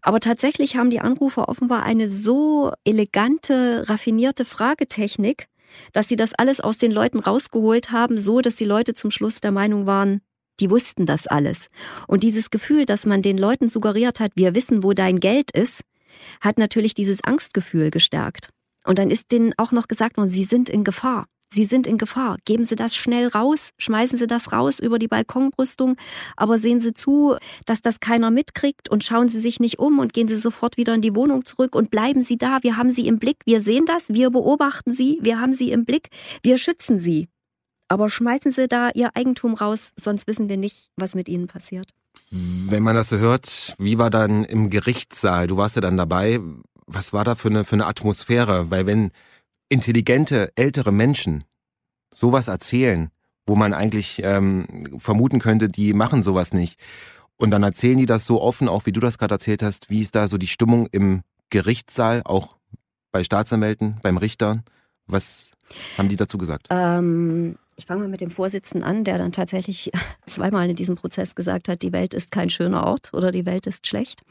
Aber 0.00 0.20
tatsächlich 0.20 0.76
haben 0.76 0.90
die 0.90 1.00
Anrufer 1.00 1.48
offenbar 1.48 1.82
eine 1.82 2.08
so 2.08 2.72
elegante, 2.84 3.88
raffinierte 3.88 4.44
Fragetechnik, 4.44 5.48
dass 5.92 6.08
sie 6.08 6.16
das 6.16 6.34
alles 6.34 6.60
aus 6.60 6.78
den 6.78 6.92
Leuten 6.92 7.18
rausgeholt 7.18 7.90
haben, 7.90 8.18
so 8.18 8.40
dass 8.40 8.56
die 8.56 8.64
Leute 8.64 8.94
zum 8.94 9.10
Schluss 9.10 9.40
der 9.40 9.52
Meinung 9.52 9.86
waren, 9.86 10.20
die 10.60 10.70
wussten 10.70 11.06
das 11.06 11.26
alles. 11.26 11.68
Und 12.06 12.22
dieses 12.22 12.50
Gefühl, 12.50 12.86
dass 12.86 13.06
man 13.06 13.22
den 13.22 13.38
Leuten 13.38 13.68
suggeriert 13.68 14.20
hat, 14.20 14.32
wir 14.34 14.54
wissen, 14.54 14.82
wo 14.82 14.92
dein 14.92 15.20
Geld 15.20 15.50
ist, 15.50 15.82
hat 16.40 16.58
natürlich 16.58 16.94
dieses 16.94 17.22
Angstgefühl 17.22 17.90
gestärkt. 17.90 18.50
Und 18.88 18.98
dann 18.98 19.10
ist 19.10 19.32
denen 19.32 19.52
auch 19.58 19.70
noch 19.70 19.86
gesagt 19.86 20.16
worden, 20.16 20.30
sie 20.30 20.44
sind 20.44 20.70
in 20.70 20.82
Gefahr. 20.82 21.26
Sie 21.50 21.66
sind 21.66 21.86
in 21.86 21.98
Gefahr. 21.98 22.38
Geben 22.46 22.64
Sie 22.64 22.74
das 22.74 22.96
schnell 22.96 23.28
raus, 23.28 23.70
schmeißen 23.78 24.18
Sie 24.18 24.26
das 24.26 24.50
raus 24.52 24.78
über 24.78 24.98
die 24.98 25.08
Balkonbrüstung, 25.08 25.96
aber 26.36 26.58
sehen 26.58 26.80
Sie 26.80 26.94
zu, 26.94 27.36
dass 27.66 27.82
das 27.82 28.00
keiner 28.00 28.30
mitkriegt 28.30 28.88
und 28.88 29.04
schauen 29.04 29.28
Sie 29.28 29.40
sich 29.40 29.60
nicht 29.60 29.78
um 29.78 29.98
und 29.98 30.14
gehen 30.14 30.28
Sie 30.28 30.38
sofort 30.38 30.78
wieder 30.78 30.94
in 30.94 31.02
die 31.02 31.14
Wohnung 31.14 31.44
zurück 31.44 31.74
und 31.74 31.90
bleiben 31.90 32.22
Sie 32.22 32.38
da. 32.38 32.58
Wir 32.62 32.78
haben 32.78 32.90
Sie 32.90 33.06
im 33.06 33.18
Blick, 33.18 33.36
wir 33.44 33.62
sehen 33.62 33.84
das, 33.84 34.08
wir 34.08 34.30
beobachten 34.30 34.94
Sie, 34.94 35.18
wir 35.20 35.38
haben 35.38 35.52
Sie 35.52 35.70
im 35.70 35.84
Blick, 35.84 36.08
wir 36.42 36.56
schützen 36.56 36.98
Sie. 36.98 37.28
Aber 37.88 38.08
schmeißen 38.08 38.52
Sie 38.52 38.68
da 38.68 38.90
Ihr 38.94 39.10
Eigentum 39.14 39.52
raus, 39.54 39.92
sonst 39.96 40.26
wissen 40.28 40.48
wir 40.48 40.56
nicht, 40.56 40.90
was 40.96 41.14
mit 41.14 41.28
Ihnen 41.28 41.46
passiert. 41.46 41.90
Wenn 42.30 42.82
man 42.82 42.94
das 42.94 43.10
so 43.10 43.18
hört, 43.18 43.74
wie 43.78 43.98
war 43.98 44.10
dann 44.10 44.44
im 44.44 44.70
Gerichtssaal? 44.70 45.46
Du 45.46 45.58
warst 45.58 45.76
ja 45.76 45.82
dann 45.82 45.96
dabei 45.96 46.40
was 46.88 47.12
war 47.12 47.24
da 47.24 47.34
für 47.34 47.48
eine, 47.48 47.64
für 47.64 47.76
eine 47.76 47.86
Atmosphäre? 47.86 48.70
Weil 48.70 48.86
wenn 48.86 49.12
intelligente, 49.68 50.52
ältere 50.56 50.92
Menschen 50.92 51.44
sowas 52.10 52.48
erzählen, 52.48 53.10
wo 53.46 53.54
man 53.54 53.72
eigentlich 53.72 54.20
ähm, 54.24 54.98
vermuten 54.98 55.38
könnte, 55.38 55.68
die 55.68 55.92
machen 55.92 56.22
sowas 56.22 56.52
nicht. 56.52 56.78
Und 57.36 57.50
dann 57.50 57.62
erzählen 57.62 57.98
die 57.98 58.06
das 58.06 58.26
so 58.26 58.42
offen, 58.42 58.68
auch 58.68 58.86
wie 58.86 58.92
du 58.92 59.00
das 59.00 59.18
gerade 59.18 59.34
erzählt 59.34 59.62
hast, 59.62 59.90
wie 59.90 60.00
ist 60.00 60.14
da 60.14 60.26
so 60.26 60.38
die 60.38 60.48
Stimmung 60.48 60.86
im 60.90 61.22
Gerichtssaal, 61.50 62.22
auch 62.24 62.56
bei 63.12 63.22
Staatsanwälten, 63.22 64.00
beim 64.02 64.16
Richter? 64.16 64.64
Was 65.08 65.52
haben 65.96 66.08
die 66.08 66.16
dazu 66.16 66.38
gesagt? 66.38 66.68
Ähm, 66.70 67.56
ich 67.78 67.86
fange 67.86 68.02
mal 68.02 68.08
mit 68.08 68.20
dem 68.20 68.30
Vorsitzenden 68.30 68.88
an, 68.88 69.04
der 69.04 69.18
dann 69.18 69.30
tatsächlich 69.30 69.92
zweimal 70.26 70.68
in 70.68 70.76
diesem 70.76 70.96
Prozess 70.96 71.34
gesagt 71.34 71.68
hat, 71.68 71.82
die 71.82 71.92
Welt 71.92 72.12
ist 72.12 72.32
kein 72.32 72.50
schöner 72.50 72.86
Ort 72.86 73.14
oder 73.14 73.30
die 73.30 73.46
Welt 73.46 73.66
ist 73.68 73.86
schlecht. 73.86 74.22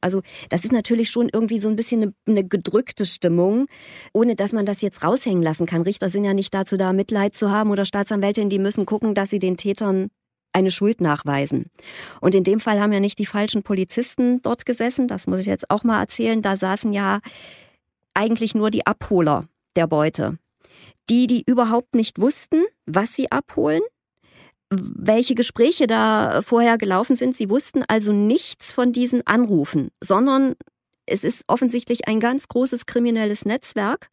Also 0.00 0.22
das 0.48 0.64
ist 0.64 0.72
natürlich 0.72 1.08
schon 1.10 1.28
irgendwie 1.32 1.60
so 1.60 1.68
ein 1.68 1.76
bisschen 1.76 2.02
eine, 2.02 2.12
eine 2.26 2.44
gedrückte 2.46 3.06
Stimmung, 3.06 3.66
ohne 4.12 4.34
dass 4.34 4.52
man 4.52 4.66
das 4.66 4.80
jetzt 4.80 5.04
raushängen 5.04 5.42
lassen 5.42 5.66
kann. 5.66 5.82
Richter 5.82 6.08
sind 6.08 6.24
ja 6.24 6.34
nicht 6.34 6.52
dazu 6.52 6.76
da, 6.76 6.92
Mitleid 6.92 7.36
zu 7.36 7.50
haben 7.50 7.70
oder 7.70 7.84
Staatsanwältinnen, 7.84 8.50
die 8.50 8.58
müssen 8.58 8.84
gucken, 8.84 9.14
dass 9.14 9.30
sie 9.30 9.38
den 9.38 9.56
Tätern 9.56 10.08
eine 10.52 10.72
Schuld 10.72 11.00
nachweisen. 11.00 11.70
Und 12.20 12.34
in 12.34 12.42
dem 12.42 12.58
Fall 12.58 12.80
haben 12.80 12.92
ja 12.92 13.00
nicht 13.00 13.20
die 13.20 13.26
falschen 13.26 13.62
Polizisten 13.62 14.42
dort 14.42 14.66
gesessen, 14.66 15.06
das 15.06 15.28
muss 15.28 15.40
ich 15.40 15.46
jetzt 15.46 15.70
auch 15.70 15.84
mal 15.84 16.00
erzählen, 16.00 16.42
da 16.42 16.56
saßen 16.56 16.92
ja 16.92 17.20
eigentlich 18.12 18.56
nur 18.56 18.72
die 18.72 18.86
Abholer 18.86 19.46
der 19.78 19.86
Beute 19.86 20.38
die, 21.08 21.26
die 21.26 21.42
überhaupt 21.46 21.94
nicht 21.94 22.20
wussten, 22.20 22.64
was 22.86 23.14
sie 23.14 23.30
abholen, 23.30 23.82
welche 24.70 25.34
Gespräche 25.34 25.86
da 25.86 26.42
vorher 26.42 26.76
gelaufen 26.76 27.16
sind. 27.16 27.36
Sie 27.36 27.48
wussten 27.48 27.84
also 27.88 28.12
nichts 28.12 28.72
von 28.72 28.92
diesen 28.92 29.26
Anrufen, 29.26 29.90
sondern 30.02 30.54
es 31.06 31.24
ist 31.24 31.44
offensichtlich 31.46 32.06
ein 32.06 32.20
ganz 32.20 32.48
großes 32.48 32.84
kriminelles 32.84 33.46
Netzwerk, 33.46 34.10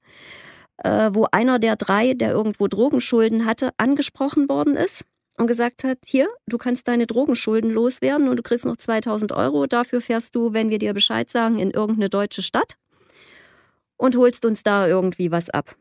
äh, 0.77 1.09
wo 1.11 1.27
einer 1.31 1.59
der 1.59 1.75
drei, 1.75 2.13
der 2.13 2.31
irgendwo 2.31 2.67
Drogenschulden 2.67 3.45
hatte, 3.45 3.71
angesprochen 3.77 4.47
worden 4.47 4.77
ist 4.77 5.03
und 5.37 5.47
gesagt 5.47 5.83
hat, 5.83 5.97
hier, 6.05 6.29
du 6.47 6.57
kannst 6.57 6.87
deine 6.87 7.05
Drogenschulden 7.05 7.69
loswerden 7.69 8.29
und 8.29 8.37
du 8.37 8.43
kriegst 8.43 8.63
noch 8.63 8.77
2000 8.77 9.33
Euro. 9.33 9.67
Dafür 9.67 9.99
fährst 9.99 10.33
du, 10.35 10.53
wenn 10.53 10.69
wir 10.69 10.79
dir 10.79 10.93
Bescheid 10.93 11.29
sagen, 11.29 11.59
in 11.59 11.71
irgendeine 11.71 12.09
deutsche 12.09 12.41
Stadt 12.41 12.77
und 13.97 14.15
holst 14.17 14.45
uns 14.45 14.63
da 14.63 14.87
irgendwie 14.87 15.31
was 15.31 15.49
ab. 15.49 15.75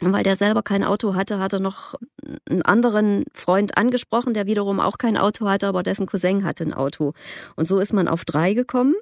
Und 0.00 0.12
weil 0.12 0.22
der 0.22 0.36
selber 0.36 0.62
kein 0.62 0.84
Auto 0.84 1.14
hatte, 1.14 1.40
hat 1.40 1.52
er 1.52 1.60
noch 1.60 1.94
einen 2.48 2.62
anderen 2.62 3.24
Freund 3.34 3.76
angesprochen, 3.76 4.32
der 4.32 4.46
wiederum 4.46 4.78
auch 4.78 4.96
kein 4.96 5.16
Auto 5.16 5.48
hatte, 5.48 5.66
aber 5.66 5.82
dessen 5.82 6.06
Cousin 6.06 6.44
hatte 6.44 6.64
ein 6.64 6.72
Auto. 6.72 7.14
Und 7.56 7.66
so 7.66 7.80
ist 7.80 7.92
man 7.92 8.06
auf 8.06 8.24
drei 8.24 8.54
gekommen, 8.54 8.94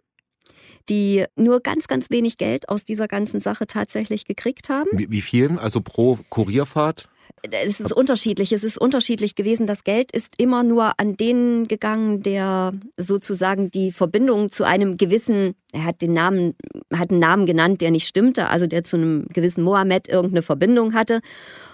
die 0.88 1.24
nur 1.36 1.60
ganz, 1.60 1.86
ganz 1.86 2.10
wenig 2.10 2.38
Geld 2.38 2.70
aus 2.70 2.84
dieser 2.84 3.08
ganzen 3.08 3.40
Sache 3.40 3.66
tatsächlich 3.66 4.24
gekriegt 4.24 4.70
haben. 4.70 4.88
Wie, 4.92 5.10
wie 5.10 5.20
viel? 5.20 5.58
Also 5.58 5.82
pro 5.82 6.18
Kurierfahrt? 6.30 7.08
Es 7.42 7.80
ist 7.80 7.92
unterschiedlich. 7.92 8.52
Es 8.52 8.64
ist 8.64 8.78
unterschiedlich 8.78 9.34
gewesen. 9.34 9.66
Das 9.66 9.84
Geld 9.84 10.10
ist 10.12 10.34
immer 10.38 10.62
nur 10.62 10.98
an 10.98 11.16
den 11.16 11.68
gegangen, 11.68 12.22
der 12.22 12.72
sozusagen 12.96 13.70
die 13.70 13.92
Verbindung 13.92 14.50
zu 14.50 14.64
einem 14.64 14.96
gewissen, 14.96 15.54
er 15.72 15.84
hat 15.84 16.02
den 16.02 16.12
Namen, 16.12 16.54
hat 16.92 17.10
einen 17.10 17.20
Namen 17.20 17.46
genannt, 17.46 17.80
der 17.82 17.90
nicht 17.90 18.06
stimmte, 18.06 18.48
also 18.48 18.66
der 18.66 18.84
zu 18.84 18.96
einem 18.96 19.26
gewissen 19.28 19.62
Mohammed 19.62 20.08
irgendeine 20.08 20.42
Verbindung 20.42 20.94
hatte. 20.94 21.20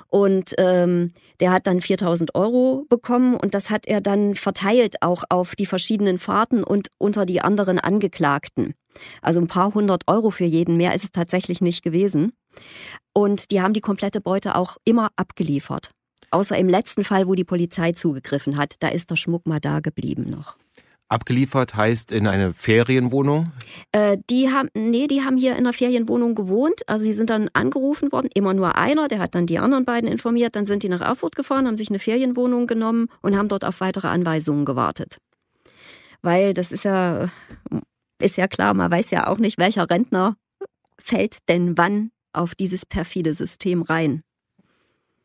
Und 0.09 0.54
ähm, 0.59 1.12
der 1.40 1.52
hat 1.52 1.66
dann 1.66 1.81
4000 1.81 2.35
Euro 2.35 2.85
bekommen 2.90 3.35
und 3.35 3.54
das 3.54 3.71
hat 3.71 3.87
er 3.87 4.02
dann 4.02 4.35
verteilt 4.35 5.00
auch 5.00 5.25
auf 5.31 5.57
die 5.57 5.64
verschiedenen 5.64 6.19
Fahrten 6.19 6.64
und 6.64 6.88
unter 6.99 7.25
die 7.25 7.40
anderen 7.40 7.78
Angeklagten. 7.78 8.75
Also 9.23 9.40
ein 9.40 9.49
paar 9.49 9.73
hundert 9.73 10.02
Euro 10.09 10.28
für 10.28 10.45
jeden, 10.45 10.76
mehr 10.76 10.95
ist 10.95 11.04
es 11.04 11.12
tatsächlich 11.12 11.62
nicht 11.62 11.83
gewesen. 11.83 12.33
Und 13.12 13.50
die 13.50 13.61
haben 13.61 13.75
die 13.75 13.81
komplette 13.81 14.21
Beute 14.21 14.54
auch 14.54 14.76
immer 14.85 15.11
abgeliefert. 15.16 15.90
Außer 16.31 16.57
im 16.57 16.69
letzten 16.69 17.04
Fall, 17.04 17.26
wo 17.26 17.35
die 17.35 17.45
Polizei 17.45 17.92
zugegriffen 17.92 18.57
hat, 18.57 18.76
da 18.81 18.88
ist 18.88 19.11
der 19.11 19.16
Schmuck 19.16 19.47
mal 19.47 19.61
da 19.61 19.81
geblieben 19.81 20.31
noch. 20.31 20.57
Abgeliefert 21.12 21.75
heißt 21.75 22.11
in 22.11 22.26
eine 22.26 22.54
Ferienwohnung? 22.54 23.52
Äh, 23.92 24.16
die 24.31 24.50
haben, 24.50 24.71
nee, 24.75 25.07
die 25.09 25.21
haben 25.23 25.37
hier 25.37 25.52
in 25.52 25.59
einer 25.59 25.75
Ferienwohnung 25.75 26.35
gewohnt. 26.35 26.88
Also 26.88 27.04
sie 27.04 27.12
sind 27.12 27.28
dann 27.28 27.50
angerufen 27.52 28.12
worden, 28.12 28.31
immer 28.33 28.54
nur 28.54 28.76
einer, 28.76 29.09
der 29.09 29.19
hat 29.19 29.35
dann 29.35 29.47
die 29.47 29.59
anderen 29.59 29.85
beiden 29.85 30.11
informiert. 30.11 30.57
Dann 30.57 30.64
sind 30.64 30.83
die 30.83 30.88
nach 30.88 31.02
Erfurt 31.02 31.37
gefahren, 31.37 31.66
haben 31.66 31.76
sich 31.76 31.90
eine 31.90 31.99
Ferienwohnung 31.99 32.66
genommen 32.66 33.09
und 33.21 33.37
haben 33.37 33.49
dort 33.49 33.66
auf 33.66 33.83
weitere 33.83 34.09
Anweisungen 34.09 34.64
gewartet. 34.64 35.19
Weil 36.23 36.54
das 36.54 36.73
ist 36.73 36.85
ja, 36.85 37.28
ist 38.19 38.38
ja 38.38 38.49
klar, 38.49 38.73
man 38.73 38.90
weiß 38.90 39.11
ja 39.11 39.26
auch 39.26 39.38
nicht, 39.38 39.59
welcher 39.59 39.90
Rentner 39.90 40.37
fällt 40.99 41.47
denn 41.50 41.76
wann 41.76 42.11
auf 42.33 42.55
dieses 42.55 42.87
perfide 42.87 43.35
System 43.35 43.83
rein. 43.83 44.23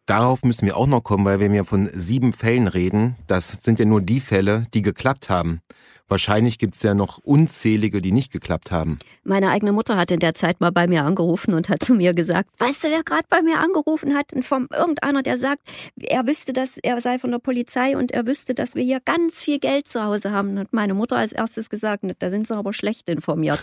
Darauf 0.08 0.44
müssen 0.44 0.66
wir 0.66 0.78
auch 0.78 0.88
noch 0.88 1.04
kommen, 1.04 1.26
weil 1.26 1.42
wir 1.42 1.52
ja 1.52 1.66
von 1.66 1.90
sieben 1.94 2.32
Fällen 2.32 2.70
reden. 2.70 3.18
Das 3.28 3.62
sind 3.62 3.78
ja 3.78 3.86
nur 3.86 4.02
die 4.02 4.22
Fälle, 4.22 4.66
die 4.74 4.82
geklappt 4.82 5.30
haben. 5.30 5.62
Wahrscheinlich 6.10 6.58
gibt 6.58 6.76
es 6.76 6.84
ja 6.84 6.94
noch 6.94 7.18
unzählige, 7.18 8.02
die 8.02 8.14
nicht 8.14 8.32
geklappt 8.32 8.72
haben. 8.72 8.98
Meine 9.26 9.50
eigene 9.50 9.74
Mutter 9.74 9.98
hat 9.98 10.10
in 10.10 10.22
der 10.22 10.36
Zeit 10.36 10.62
mal 10.62 10.72
bei 10.72 10.88
mir 10.88 11.04
angerufen 11.04 11.54
und 11.54 11.68
hat 11.68 11.84
zu 11.84 11.94
mir 11.96 12.14
gesagt, 12.14 12.50
weißt 12.60 12.86
du, 12.86 12.88
wer 12.88 13.04
gerade 13.04 13.26
bei 13.30 13.42
mir 13.42 13.60
angerufen 13.60 14.16
hat? 14.16 14.32
Und 14.32 14.46
vom 14.46 14.70
irgendeiner, 14.72 15.22
der 15.22 15.38
sagt, 15.38 15.64
er 15.98 16.26
wüsste, 16.26 16.54
dass 16.54 16.78
er 16.78 17.02
sei 17.02 17.20
von 17.20 17.32
der 17.32 17.40
Polizei 17.40 17.98
und 17.98 18.14
er 18.14 18.26
wüsste, 18.26 18.56
dass 18.56 18.76
wir 18.76 18.84
hier 18.84 19.02
ganz 19.02 19.44
viel 19.44 19.60
Geld 19.60 19.90
zu 19.90 20.02
Hause 20.02 20.32
haben. 20.32 20.58
Und 20.58 20.72
meine 20.72 20.94
Mutter 20.94 21.18
als 21.18 21.34
erstes 21.34 21.70
gesagt, 21.70 22.06
da 22.20 22.30
sind 22.30 22.48
sie 22.48 22.56
aber 22.56 22.72
schlecht 22.72 23.10
informiert. 23.10 23.62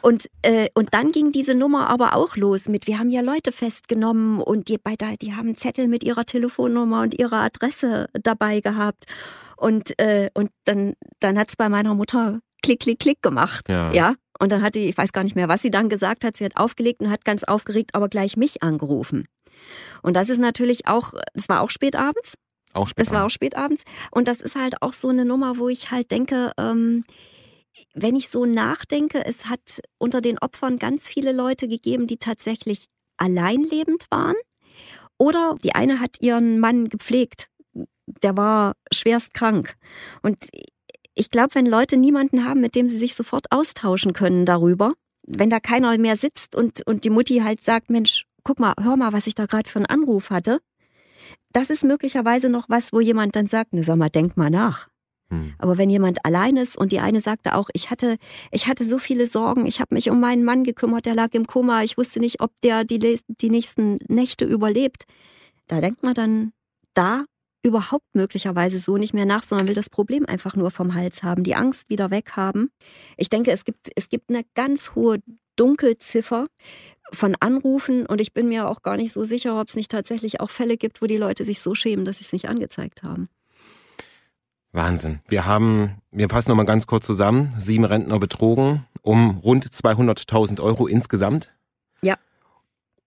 Und, 0.00 0.30
äh, 0.40 0.68
und 0.72 0.94
dann 0.94 1.12
ging 1.12 1.32
diese 1.32 1.54
Nummer 1.54 1.90
aber 1.90 2.16
auch 2.16 2.36
los 2.36 2.66
mit, 2.66 2.86
wir 2.86 2.98
haben 2.98 3.10
ja 3.10 3.20
Leute 3.20 3.52
festgenommen 3.52 4.40
und 4.40 4.68
die, 4.68 4.78
bei 4.78 4.94
da, 4.96 5.12
die 5.20 5.34
haben 5.34 5.54
Zettel 5.74 5.88
mit 5.88 6.04
ihrer 6.04 6.24
Telefonnummer 6.24 7.02
und 7.02 7.18
ihrer 7.18 7.42
Adresse 7.42 8.06
dabei 8.12 8.60
gehabt. 8.60 9.04
Und, 9.56 9.98
äh, 9.98 10.30
und 10.34 10.50
dann, 10.64 10.94
dann 11.20 11.38
hat 11.38 11.48
es 11.48 11.56
bei 11.56 11.68
meiner 11.68 11.94
Mutter 11.94 12.40
klick, 12.62 12.80
klick, 12.80 12.98
klick 12.98 13.22
gemacht. 13.22 13.68
Ja. 13.68 13.92
ja. 13.92 14.14
Und 14.40 14.50
dann 14.52 14.62
hat 14.62 14.74
die, 14.74 14.88
ich 14.88 14.96
weiß 14.96 15.12
gar 15.12 15.24
nicht 15.24 15.36
mehr, 15.36 15.48
was 15.48 15.62
sie 15.62 15.70
dann 15.70 15.88
gesagt 15.88 16.24
hat, 16.24 16.36
sie 16.36 16.44
hat 16.44 16.56
aufgelegt 16.56 17.00
und 17.00 17.10
hat 17.10 17.24
ganz 17.24 17.44
aufgeregt 17.44 17.94
aber 17.94 18.08
gleich 18.08 18.36
mich 18.36 18.62
angerufen. 18.62 19.26
Und 20.02 20.14
das 20.14 20.28
ist 20.28 20.40
natürlich 20.40 20.86
auch, 20.86 21.14
es 21.34 21.48
war 21.48 21.60
auch 21.60 21.70
spät 21.70 21.96
abends. 21.96 22.34
Auch 22.72 22.88
spät 22.88 23.06
Es 23.06 23.12
war 23.12 23.24
auch 23.24 23.30
spät 23.30 23.56
abends. 23.56 23.84
Und 24.10 24.26
das 24.26 24.40
ist 24.40 24.56
halt 24.56 24.82
auch 24.82 24.92
so 24.92 25.08
eine 25.08 25.24
Nummer, 25.24 25.58
wo 25.58 25.68
ich 25.68 25.92
halt 25.92 26.10
denke, 26.10 26.52
ähm, 26.58 27.04
wenn 27.94 28.16
ich 28.16 28.28
so 28.28 28.44
nachdenke, 28.44 29.24
es 29.24 29.46
hat 29.46 29.80
unter 29.98 30.20
den 30.20 30.38
Opfern 30.38 30.78
ganz 30.78 31.08
viele 31.08 31.32
Leute 31.32 31.68
gegeben, 31.68 32.08
die 32.08 32.16
tatsächlich 32.16 32.86
alleinlebend 33.16 34.06
waren. 34.10 34.34
Oder 35.18 35.56
die 35.62 35.74
eine 35.74 36.00
hat 36.00 36.20
ihren 36.20 36.60
Mann 36.60 36.88
gepflegt 36.88 37.48
der 38.06 38.36
war 38.36 38.74
schwerst 38.92 39.34
krank. 39.34 39.76
Und 40.22 40.48
ich 41.14 41.30
glaube, 41.30 41.54
wenn 41.54 41.66
Leute 41.66 41.96
niemanden 41.96 42.44
haben, 42.44 42.60
mit 42.60 42.74
dem 42.74 42.88
sie 42.88 42.98
sich 42.98 43.14
sofort 43.14 43.46
austauschen 43.50 44.12
können 44.12 44.46
darüber, 44.46 44.94
wenn 45.26 45.50
da 45.50 45.60
keiner 45.60 45.96
mehr 45.98 46.16
sitzt 46.16 46.54
und, 46.54 46.86
und 46.86 47.04
die 47.04 47.10
Mutti 47.10 47.38
halt 47.38 47.62
sagt, 47.62 47.90
Mensch, 47.90 48.26
guck 48.42 48.58
mal, 48.58 48.74
hör 48.80 48.96
mal, 48.96 49.12
was 49.12 49.26
ich 49.26 49.34
da 49.34 49.46
gerade 49.46 49.70
für 49.70 49.78
einen 49.78 49.86
Anruf 49.86 50.30
hatte, 50.30 50.60
das 51.52 51.70
ist 51.70 51.84
möglicherweise 51.84 52.50
noch 52.50 52.68
was, 52.68 52.92
wo 52.92 53.00
jemand 53.00 53.36
dann 53.36 53.46
sagt, 53.46 53.72
ne, 53.72 53.84
sag 53.84 53.96
mal, 53.96 54.10
denk 54.10 54.36
mal 54.36 54.50
nach. 54.50 54.88
Hm. 55.30 55.54
Aber 55.58 55.78
wenn 55.78 55.90
jemand 55.90 56.24
allein 56.24 56.56
ist 56.56 56.76
und 56.76 56.92
die 56.92 57.00
eine 57.00 57.20
sagte 57.20 57.54
auch, 57.54 57.70
ich 57.72 57.90
hatte, 57.90 58.16
ich 58.50 58.66
hatte 58.66 58.84
so 58.84 58.98
viele 58.98 59.26
Sorgen, 59.26 59.66
ich 59.66 59.80
habe 59.80 59.94
mich 59.94 60.10
um 60.10 60.20
meinen 60.20 60.44
Mann 60.44 60.64
gekümmert, 60.64 61.06
der 61.06 61.14
lag 61.14 61.32
im 61.32 61.46
Koma, 61.46 61.82
ich 61.82 61.96
wusste 61.96 62.20
nicht, 62.20 62.40
ob 62.40 62.52
der 62.62 62.84
die, 62.84 62.98
die 62.98 63.50
nächsten 63.50 63.98
Nächte 64.08 64.44
überlebt, 64.44 65.04
da 65.66 65.80
denkt 65.80 66.02
man 66.02 66.14
dann, 66.14 66.52
da 66.94 67.24
überhaupt 67.62 68.14
möglicherweise 68.14 68.78
so 68.78 68.98
nicht 68.98 69.14
mehr 69.14 69.24
nach, 69.24 69.42
sondern 69.42 69.66
will 69.66 69.74
das 69.74 69.88
Problem 69.88 70.26
einfach 70.26 70.54
nur 70.54 70.70
vom 70.70 70.94
Hals 70.94 71.22
haben, 71.22 71.44
die 71.44 71.54
Angst 71.54 71.88
wieder 71.88 72.10
weghaben. 72.10 72.70
Ich 73.16 73.30
denke, 73.30 73.50
es 73.50 73.64
gibt, 73.64 73.90
es 73.96 74.10
gibt 74.10 74.28
eine 74.28 74.44
ganz 74.54 74.94
hohe 74.94 75.20
Dunkelziffer 75.56 76.46
von 77.12 77.34
Anrufen 77.40 78.04
und 78.06 78.20
ich 78.20 78.34
bin 78.34 78.48
mir 78.48 78.68
auch 78.68 78.82
gar 78.82 78.96
nicht 78.96 79.12
so 79.12 79.24
sicher, 79.24 79.58
ob 79.58 79.70
es 79.70 79.76
nicht 79.76 79.90
tatsächlich 79.90 80.40
auch 80.40 80.50
Fälle 80.50 80.76
gibt, 80.76 81.00
wo 81.00 81.06
die 81.06 81.16
Leute 81.16 81.44
sich 81.44 81.60
so 81.60 81.74
schämen, 81.74 82.04
dass 82.04 82.18
sie 82.18 82.24
es 82.24 82.32
nicht 82.32 82.48
angezeigt 82.48 83.02
haben. 83.02 83.28
Wahnsinn. 84.74 85.20
Wir 85.28 85.46
haben, 85.46 85.96
wir 86.10 86.28
fassen 86.28 86.50
nochmal 86.50 86.66
ganz 86.66 86.86
kurz 86.86 87.06
zusammen, 87.06 87.54
sieben 87.56 87.84
Rentner 87.84 88.18
betrogen 88.18 88.84
um 89.04 89.38
rund 89.38 89.66
200.000 89.66 90.60
Euro 90.60 90.86
insgesamt. 90.86 91.52
Ja. 92.02 92.16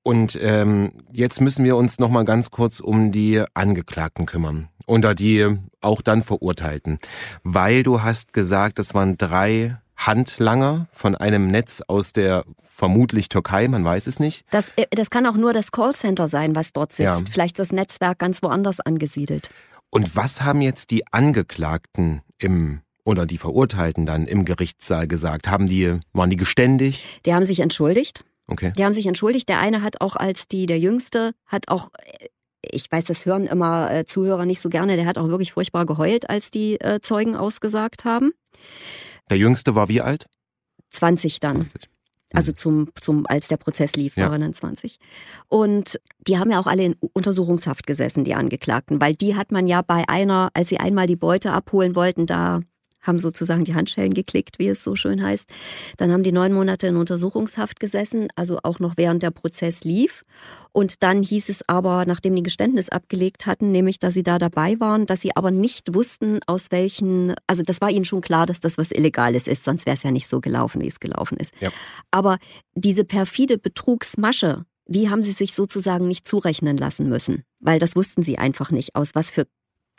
Und 0.04 0.38
ähm, 0.42 0.92
jetzt 1.12 1.42
müssen 1.42 1.66
wir 1.66 1.76
uns 1.76 2.00
noch 2.00 2.10
mal 2.10 2.24
ganz 2.24 2.52
kurz 2.52 2.80
um 2.80 3.12
die 3.12 3.44
Angeklagten 3.54 4.26
kümmern 4.26 4.70
oder 4.86 5.16
die 5.16 5.58
auch 5.82 6.02
dann 6.02 6.24
Verurteilten, 6.24 7.00
weil 7.44 7.84
du 7.84 8.02
hast 8.04 8.32
gesagt, 8.32 8.80
es 8.80 8.94
waren 8.94 9.18
drei 9.18 9.78
Handlanger 9.98 10.88
von 10.94 11.16
einem 11.16 11.48
Netz 11.48 11.82
aus 11.88 12.14
der 12.14 12.46
vermutlich 12.64 13.28
Türkei, 13.28 13.68
man 13.68 13.84
weiß 13.84 14.06
es 14.06 14.20
nicht. 14.20 14.46
Das, 14.52 14.72
äh, 14.76 14.86
das 14.92 15.10
kann 15.10 15.26
auch 15.26 15.36
nur 15.36 15.52
das 15.52 15.72
Callcenter 15.72 16.28
sein, 16.28 16.56
was 16.56 16.72
dort 16.72 16.94
sitzt. 16.94 17.22
Ja. 17.28 17.32
Vielleicht 17.32 17.58
das 17.58 17.72
Netzwerk 17.72 18.20
ganz 18.20 18.44
woanders 18.44 18.80
angesiedelt. 18.80 19.50
Und 19.90 20.16
was 20.16 20.42
haben 20.42 20.62
jetzt 20.62 20.92
die 20.92 21.08
Angeklagten 21.12 22.22
im 22.38 22.82
oder 23.04 23.26
die 23.26 23.38
Verurteilten 23.38 24.06
dann 24.06 24.28
im 24.28 24.44
Gerichtssaal 24.44 25.08
gesagt? 25.08 25.48
Haben 25.48 25.68
die, 25.68 26.00
waren 26.12 26.30
die 26.30 26.36
geständig? 26.36 27.06
Die 27.26 27.34
haben 27.34 27.46
sich 27.46 27.62
entschuldigt. 27.62 28.26
Okay. 28.48 28.74
Die 28.78 28.84
haben 28.84 28.94
sich 28.94 29.06
entschuldigt. 29.06 29.48
Der 29.50 29.60
eine 29.60 29.82
hat 29.82 30.02
auch 30.02 30.16
als 30.16 30.48
die, 30.48 30.66
der 30.66 30.80
Jüngste, 30.80 31.34
hat 31.46 31.70
auch, 31.70 31.90
ich 32.62 32.92
weiß, 32.92 33.06
das 33.06 33.26
hören 33.26 33.46
immer 33.46 33.92
äh, 33.92 34.06
Zuhörer 34.06 34.46
nicht 34.46 34.62
so 34.62 34.70
gerne, 34.70 34.98
der 34.98 35.06
hat 35.06 35.18
auch 35.18 35.28
wirklich 35.30 35.54
furchtbar 35.54 35.86
geheult, 35.86 36.30
als 36.30 36.52
die 36.52 36.80
äh, 36.82 37.00
Zeugen 37.02 37.36
ausgesagt 37.36 38.06
haben. 38.06 38.32
Der 39.30 39.38
Jüngste 39.38 39.76
war 39.76 39.90
wie 39.90 40.02
alt? 40.02 40.28
20 40.92 41.40
dann. 41.40 41.62
20. 41.62 41.90
Also 42.34 42.52
zum, 42.52 42.90
zum, 43.00 43.26
als 43.28 43.48
der 43.48 43.58
Prozess 43.58 43.96
lief, 43.96 44.18
ja. 44.18 44.30
waren 44.30 44.42
dann 44.42 44.54
20. 44.54 45.00
Und 45.48 46.00
die 46.28 46.38
haben 46.38 46.52
ja 46.52 46.60
auch 46.60 46.68
alle 46.68 46.84
in 46.84 46.96
Untersuchungshaft 47.14 47.88
gesessen, 47.88 48.26
die 48.26 48.36
Angeklagten, 48.36 49.00
weil 49.00 49.16
die 49.16 49.36
hat 49.36 49.52
man 49.52 49.68
ja 49.68 49.82
bei 49.82 50.08
einer, 50.10 50.50
als 50.54 50.70
sie 50.70 50.80
einmal 50.80 51.08
die 51.08 51.16
Beute 51.16 51.54
abholen 51.54 51.96
wollten, 51.96 52.26
da 52.26 52.62
haben 53.08 53.20
sozusagen 53.20 53.64
die 53.64 53.74
Handschellen 53.74 54.14
geklickt, 54.14 54.60
wie 54.60 54.68
es 54.68 54.84
so 54.84 54.96
schön 54.96 55.24
heißt. 55.24 55.50
Dann 55.98 56.12
haben 56.12 56.24
die 56.24 56.32
neun 56.32 56.54
Monate 56.54 56.88
in 56.88 56.98
Untersuchungshaft 56.98 57.80
gesessen, 57.80 58.28
also 58.36 58.60
auch 58.64 58.80
noch 58.80 58.96
während 58.98 59.24
der 59.24 59.32
Prozess 59.32 59.84
lief. 59.84 60.24
Und 60.72 61.02
dann 61.02 61.24
hieß 61.24 61.50
es 61.50 61.68
aber, 61.68 62.06
nachdem 62.06 62.36
die 62.36 62.44
Geständnis 62.44 62.90
abgelegt 62.90 63.48
hatten, 63.48 63.72
nämlich, 63.72 64.00
dass 64.00 64.14
sie 64.14 64.24
da 64.24 64.38
dabei 64.38 64.80
waren, 64.80 65.08
dass 65.08 65.22
sie 65.22 65.36
aber 65.36 65.50
nicht 65.50 65.96
wussten, 65.96 66.40
aus 66.46 66.68
welchen, 66.70 67.34
also 67.48 67.64
das 67.64 67.82
war 67.82 67.90
ihnen 67.90 68.06
schon 68.06 68.22
klar, 68.22 68.46
dass 68.46 68.60
das 68.60 68.78
was 68.78 68.92
Illegales 68.92 69.48
ist, 69.48 69.64
sonst 69.64 69.86
wäre 69.86 69.98
es 69.98 70.04
ja 70.04 70.12
nicht 70.12 70.28
so 70.28 70.40
gelaufen, 70.40 70.82
wie 70.82 70.88
es 70.88 71.00
gelaufen 71.00 71.38
ist. 71.38 71.52
Ja. 71.60 71.72
Aber 72.12 72.38
diese 72.76 73.06
perfide 73.06 73.58
Betrugsmasche, 73.58 74.66
die 74.88 75.10
haben 75.10 75.24
sie 75.24 75.32
sich 75.32 75.54
sozusagen 75.54 76.08
nicht 76.08 76.28
zurechnen 76.28 76.78
lassen 76.78 77.10
müssen, 77.10 77.44
weil 77.60 77.80
das 77.80 77.96
wussten 77.96 78.24
sie 78.24 78.38
einfach 78.38 78.72
nicht, 78.72 78.96
aus 78.96 79.16
was 79.16 79.32
für 79.32 79.48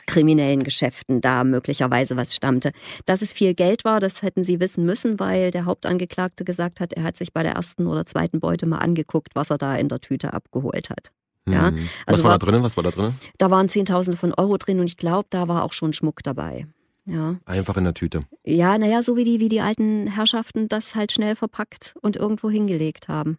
kriminellen 0.08 0.62
Geschäften 0.62 1.20
da 1.20 1.44
möglicherweise 1.44 2.16
was 2.16 2.34
stammte. 2.34 2.72
Dass 3.06 3.22
es 3.22 3.32
viel 3.32 3.54
Geld 3.54 3.84
war, 3.84 4.00
das 4.00 4.22
hätten 4.22 4.42
sie 4.42 4.58
wissen 4.58 4.84
müssen, 4.84 5.20
weil 5.20 5.50
der 5.50 5.66
Hauptangeklagte 5.66 6.44
gesagt 6.44 6.80
hat, 6.80 6.94
er 6.94 7.04
hat 7.04 7.16
sich 7.16 7.32
bei 7.32 7.42
der 7.42 7.52
ersten 7.52 7.86
oder 7.86 8.06
zweiten 8.06 8.40
Beute 8.40 8.66
mal 8.66 8.78
angeguckt, 8.78 9.36
was 9.36 9.50
er 9.50 9.58
da 9.58 9.76
in 9.76 9.88
der 9.88 10.00
Tüte 10.00 10.32
abgeholt 10.32 10.90
hat. 10.90 11.12
Ja, 11.48 11.68
hm. 11.68 11.88
also 12.06 12.18
was 12.18 12.24
war, 12.24 12.30
war 12.32 12.38
da 12.38 12.46
drin? 12.46 12.62
Was 12.62 12.76
war 12.76 12.84
da 12.84 12.90
drin? 12.90 13.14
Da 13.38 13.50
waren 13.50 13.68
Zehntausende 13.68 14.18
von 14.18 14.34
Euro 14.34 14.56
drin 14.56 14.80
und 14.80 14.86
ich 14.86 14.96
glaube, 14.96 15.28
da 15.30 15.46
war 15.46 15.62
auch 15.62 15.72
schon 15.72 15.92
Schmuck 15.92 16.22
dabei. 16.22 16.66
Ja. 17.04 17.36
Einfach 17.46 17.76
in 17.76 17.84
der 17.84 17.94
Tüte. 17.94 18.24
Ja, 18.44 18.76
naja, 18.76 19.02
so 19.02 19.16
wie 19.16 19.24
die, 19.24 19.40
wie 19.40 19.48
die 19.48 19.60
alten 19.60 20.08
Herrschaften 20.08 20.68
das 20.68 20.94
halt 20.94 21.12
schnell 21.12 21.36
verpackt 21.36 21.94
und 22.02 22.16
irgendwo 22.16 22.50
hingelegt 22.50 23.08
haben. 23.08 23.38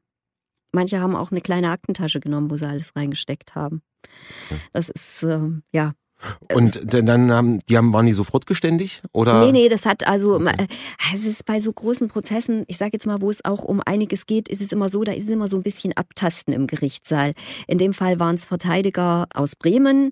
Manche 0.72 1.00
haben 1.00 1.16
auch 1.16 1.32
eine 1.32 1.42
kleine 1.42 1.72
Aktentasche 1.72 2.20
genommen, 2.20 2.50
wo 2.50 2.56
sie 2.56 2.68
alles 2.68 2.96
reingesteckt 2.96 3.56
haben. 3.56 3.82
Das 4.74 4.90
ist, 4.90 5.24
äh, 5.24 5.40
ja, 5.72 5.94
Und 6.54 6.82
dann 6.86 7.32
haben, 7.32 7.60
die 7.68 7.78
haben, 7.78 7.94
waren 7.94 8.06
die 8.06 8.14
sofort 8.14 8.46
geständig? 8.46 9.02
Oder? 9.14 9.46
Nee, 9.46 9.52
nee, 9.52 9.70
das 9.70 9.86
hat 9.86 10.06
also, 10.08 10.36
okay. 10.36 10.68
es 11.14 11.26
ist 11.26 11.46
bei 11.46 11.60
so 11.60 11.72
großen 11.72 12.10
Prozessen, 12.10 12.66
ich 12.68 12.78
sage 12.78 12.92
jetzt 12.94 13.08
mal, 13.08 13.22
wo 13.22 13.30
es 13.30 13.44
auch 13.46 13.64
um 13.64 13.82
einiges 13.86 14.26
geht, 14.26 14.50
ist 14.50 14.62
es 14.62 14.72
immer 14.72 14.90
so, 14.90 15.04
da 15.04 15.14
ist 15.14 15.24
es 15.24 15.30
immer 15.30 15.48
so 15.48 15.58
ein 15.58 15.64
bisschen 15.64 15.94
Abtasten 15.94 16.54
im 16.54 16.68
Gerichtssaal. 16.68 17.34
In 17.68 17.78
dem 17.78 17.94
Fall 17.94 18.20
waren 18.20 18.36
es 18.36 18.46
Verteidiger 18.46 19.28
aus 19.34 19.56
Bremen, 19.56 20.12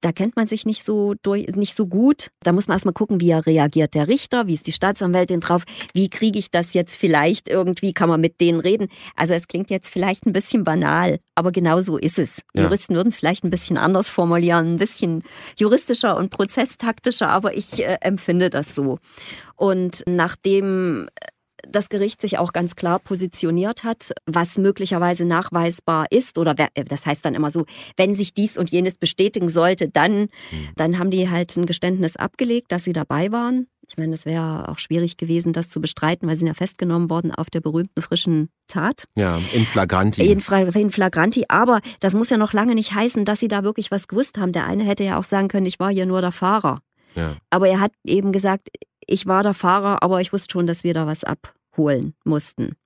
da 0.00 0.12
kennt 0.12 0.36
man 0.36 0.46
sich 0.46 0.66
nicht 0.66 0.84
so 0.84 1.14
durch, 1.22 1.46
nicht 1.56 1.74
so 1.74 1.86
gut. 1.86 2.30
Da 2.42 2.52
muss 2.52 2.68
man 2.68 2.76
erstmal 2.76 2.94
gucken, 2.94 3.20
wie 3.20 3.30
er 3.30 3.46
reagiert, 3.46 3.94
der 3.94 4.08
Richter, 4.08 4.46
wie 4.46 4.54
ist 4.54 4.66
die 4.66 4.72
Staatsanwältin 4.72 5.40
drauf, 5.40 5.64
wie 5.94 6.08
kriege 6.08 6.38
ich 6.38 6.50
das 6.50 6.74
jetzt 6.74 6.96
vielleicht 6.96 7.48
irgendwie, 7.48 7.92
kann 7.92 8.08
man 8.08 8.20
mit 8.20 8.40
denen 8.40 8.60
reden. 8.60 8.88
Also 9.14 9.34
es 9.34 9.48
klingt 9.48 9.70
jetzt 9.70 9.90
vielleicht 9.90 10.26
ein 10.26 10.32
bisschen 10.32 10.64
banal, 10.64 11.20
aber 11.34 11.50
genau 11.50 11.80
so 11.80 11.96
ist 11.96 12.18
es. 12.18 12.42
Ja. 12.54 12.64
Juristen 12.64 12.94
würden 12.94 13.08
es 13.08 13.16
vielleicht 13.16 13.44
ein 13.44 13.50
bisschen 13.50 13.78
anders 13.78 14.08
formulieren, 14.08 14.74
ein 14.74 14.76
bisschen 14.76 15.22
juristischer 15.58 16.16
und 16.16 16.30
prozesstaktischer, 16.30 17.28
aber 17.28 17.56
ich 17.56 17.82
äh, 17.82 17.98
empfinde 18.00 18.50
das 18.50 18.74
so. 18.74 18.98
Und 19.56 20.02
nachdem 20.06 21.08
das 21.70 21.88
Gericht 21.88 22.20
sich 22.20 22.38
auch 22.38 22.52
ganz 22.52 22.76
klar 22.76 22.98
positioniert 22.98 23.84
hat, 23.84 24.12
was 24.26 24.58
möglicherweise 24.58 25.24
nachweisbar 25.24 26.06
ist 26.10 26.38
oder 26.38 26.54
äh, 26.74 26.84
das 26.84 27.06
heißt 27.06 27.24
dann 27.24 27.34
immer 27.34 27.50
so, 27.50 27.64
wenn 27.96 28.14
sich 28.14 28.34
dies 28.34 28.56
und 28.56 28.70
jenes 28.70 28.98
bestätigen 28.98 29.48
sollte, 29.48 29.88
dann, 29.88 30.22
mhm. 30.22 30.28
dann 30.76 30.98
haben 30.98 31.10
die 31.10 31.28
halt 31.30 31.56
ein 31.56 31.66
Geständnis 31.66 32.16
abgelegt, 32.16 32.72
dass 32.72 32.84
sie 32.84 32.92
dabei 32.92 33.32
waren. 33.32 33.66
Ich 33.88 33.96
meine, 33.96 34.14
es 34.14 34.26
wäre 34.26 34.68
auch 34.68 34.78
schwierig 34.78 35.16
gewesen, 35.16 35.52
das 35.52 35.68
zu 35.68 35.80
bestreiten, 35.80 36.26
weil 36.26 36.34
sie 36.34 36.40
sind 36.40 36.48
ja 36.48 36.54
festgenommen 36.54 37.08
worden 37.08 37.32
auf 37.32 37.50
der 37.50 37.60
berühmten 37.60 38.02
frischen 38.02 38.48
Tat. 38.66 39.04
Ja, 39.16 39.40
in 39.52 39.64
Flagranti. 39.64 40.22
In, 40.22 40.40
in 40.74 40.90
Flagranti. 40.90 41.44
Aber 41.48 41.80
das 42.00 42.12
muss 42.12 42.30
ja 42.30 42.36
noch 42.36 42.52
lange 42.52 42.74
nicht 42.74 42.94
heißen, 42.94 43.24
dass 43.24 43.38
sie 43.38 43.46
da 43.46 43.62
wirklich 43.62 43.92
was 43.92 44.08
gewusst 44.08 44.38
haben. 44.38 44.50
Der 44.50 44.66
eine 44.66 44.82
hätte 44.84 45.04
ja 45.04 45.18
auch 45.18 45.24
sagen 45.24 45.46
können, 45.46 45.66
ich 45.66 45.78
war 45.78 45.92
hier 45.92 46.04
nur 46.04 46.20
der 46.20 46.32
Fahrer. 46.32 46.80
Ja. 47.14 47.36
Aber 47.48 47.68
er 47.68 47.80
hat 47.80 47.92
eben 48.04 48.32
gesagt, 48.32 48.68
ich 49.06 49.26
war 49.26 49.42
der 49.42 49.54
Fahrer, 49.54 50.02
aber 50.02 50.20
ich 50.20 50.32
wusste 50.32 50.52
schon, 50.52 50.66
dass 50.66 50.82
wir 50.82 50.92
da 50.92 51.06
was 51.06 51.24
abholen 51.76 52.14
mussten. 52.24 52.76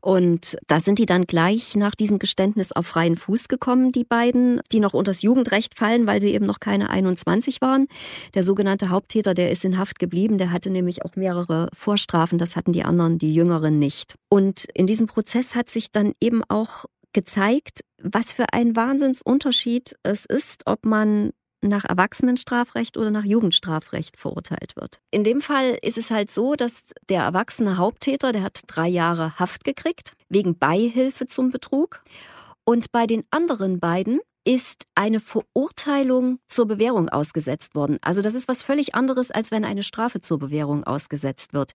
Und 0.00 0.56
da 0.66 0.80
sind 0.80 0.98
die 0.98 1.06
dann 1.06 1.24
gleich 1.24 1.76
nach 1.76 1.94
diesem 1.94 2.18
Geständnis 2.18 2.72
auf 2.72 2.86
freien 2.86 3.18
Fuß 3.18 3.48
gekommen, 3.48 3.92
die 3.92 4.04
beiden, 4.04 4.62
die 4.72 4.80
noch 4.80 4.94
unter 4.94 5.12
das 5.12 5.20
Jugendrecht 5.20 5.76
fallen, 5.76 6.06
weil 6.06 6.22
sie 6.22 6.32
eben 6.32 6.46
noch 6.46 6.58
keine 6.58 6.88
21 6.88 7.60
waren. 7.60 7.86
Der 8.34 8.42
sogenannte 8.42 8.88
Haupttäter, 8.88 9.34
der 9.34 9.50
ist 9.50 9.64
in 9.64 9.76
Haft 9.76 9.98
geblieben, 9.98 10.38
der 10.38 10.52
hatte 10.52 10.70
nämlich 10.70 11.04
auch 11.04 11.16
mehrere 11.16 11.68
Vorstrafen, 11.74 12.38
das 12.38 12.56
hatten 12.56 12.72
die 12.72 12.84
anderen, 12.84 13.18
die 13.18 13.34
Jüngeren 13.34 13.78
nicht. 13.78 14.14
Und 14.30 14.64
in 14.72 14.86
diesem 14.86 15.06
Prozess 15.06 15.54
hat 15.54 15.68
sich 15.68 15.92
dann 15.92 16.14
eben 16.20 16.42
auch 16.48 16.86
gezeigt, 17.12 17.80
was 18.02 18.32
für 18.32 18.52
ein 18.52 18.76
Wahnsinnsunterschied 18.76 19.96
es 20.02 20.24
ist, 20.24 20.62
ob 20.66 20.86
man 20.86 21.32
nach 21.62 21.84
Erwachsenenstrafrecht 21.84 22.96
oder 22.96 23.10
nach 23.10 23.24
Jugendstrafrecht 23.24 24.16
verurteilt 24.16 24.76
wird. 24.76 25.00
In 25.10 25.24
dem 25.24 25.40
Fall 25.40 25.78
ist 25.82 25.98
es 25.98 26.10
halt 26.10 26.30
so, 26.30 26.54
dass 26.54 26.82
der 27.08 27.22
erwachsene 27.22 27.76
Haupttäter, 27.76 28.32
der 28.32 28.42
hat 28.42 28.60
drei 28.66 28.88
Jahre 28.88 29.38
Haft 29.38 29.64
gekriegt, 29.64 30.14
wegen 30.28 30.58
Beihilfe 30.58 31.26
zum 31.26 31.50
Betrug. 31.50 32.02
Und 32.64 32.92
bei 32.92 33.06
den 33.06 33.24
anderen 33.30 33.80
beiden 33.80 34.20
ist 34.44 34.86
eine 34.94 35.20
Verurteilung 35.20 36.38
zur 36.48 36.66
Bewährung 36.66 37.08
ausgesetzt 37.08 37.74
worden. 37.74 37.98
Also 38.00 38.22
das 38.22 38.34
ist 38.34 38.48
was 38.48 38.62
völlig 38.62 38.94
anderes, 38.94 39.30
als 39.30 39.50
wenn 39.50 39.64
eine 39.64 39.82
Strafe 39.82 40.22
zur 40.22 40.38
Bewährung 40.38 40.84
ausgesetzt 40.84 41.52
wird. 41.52 41.72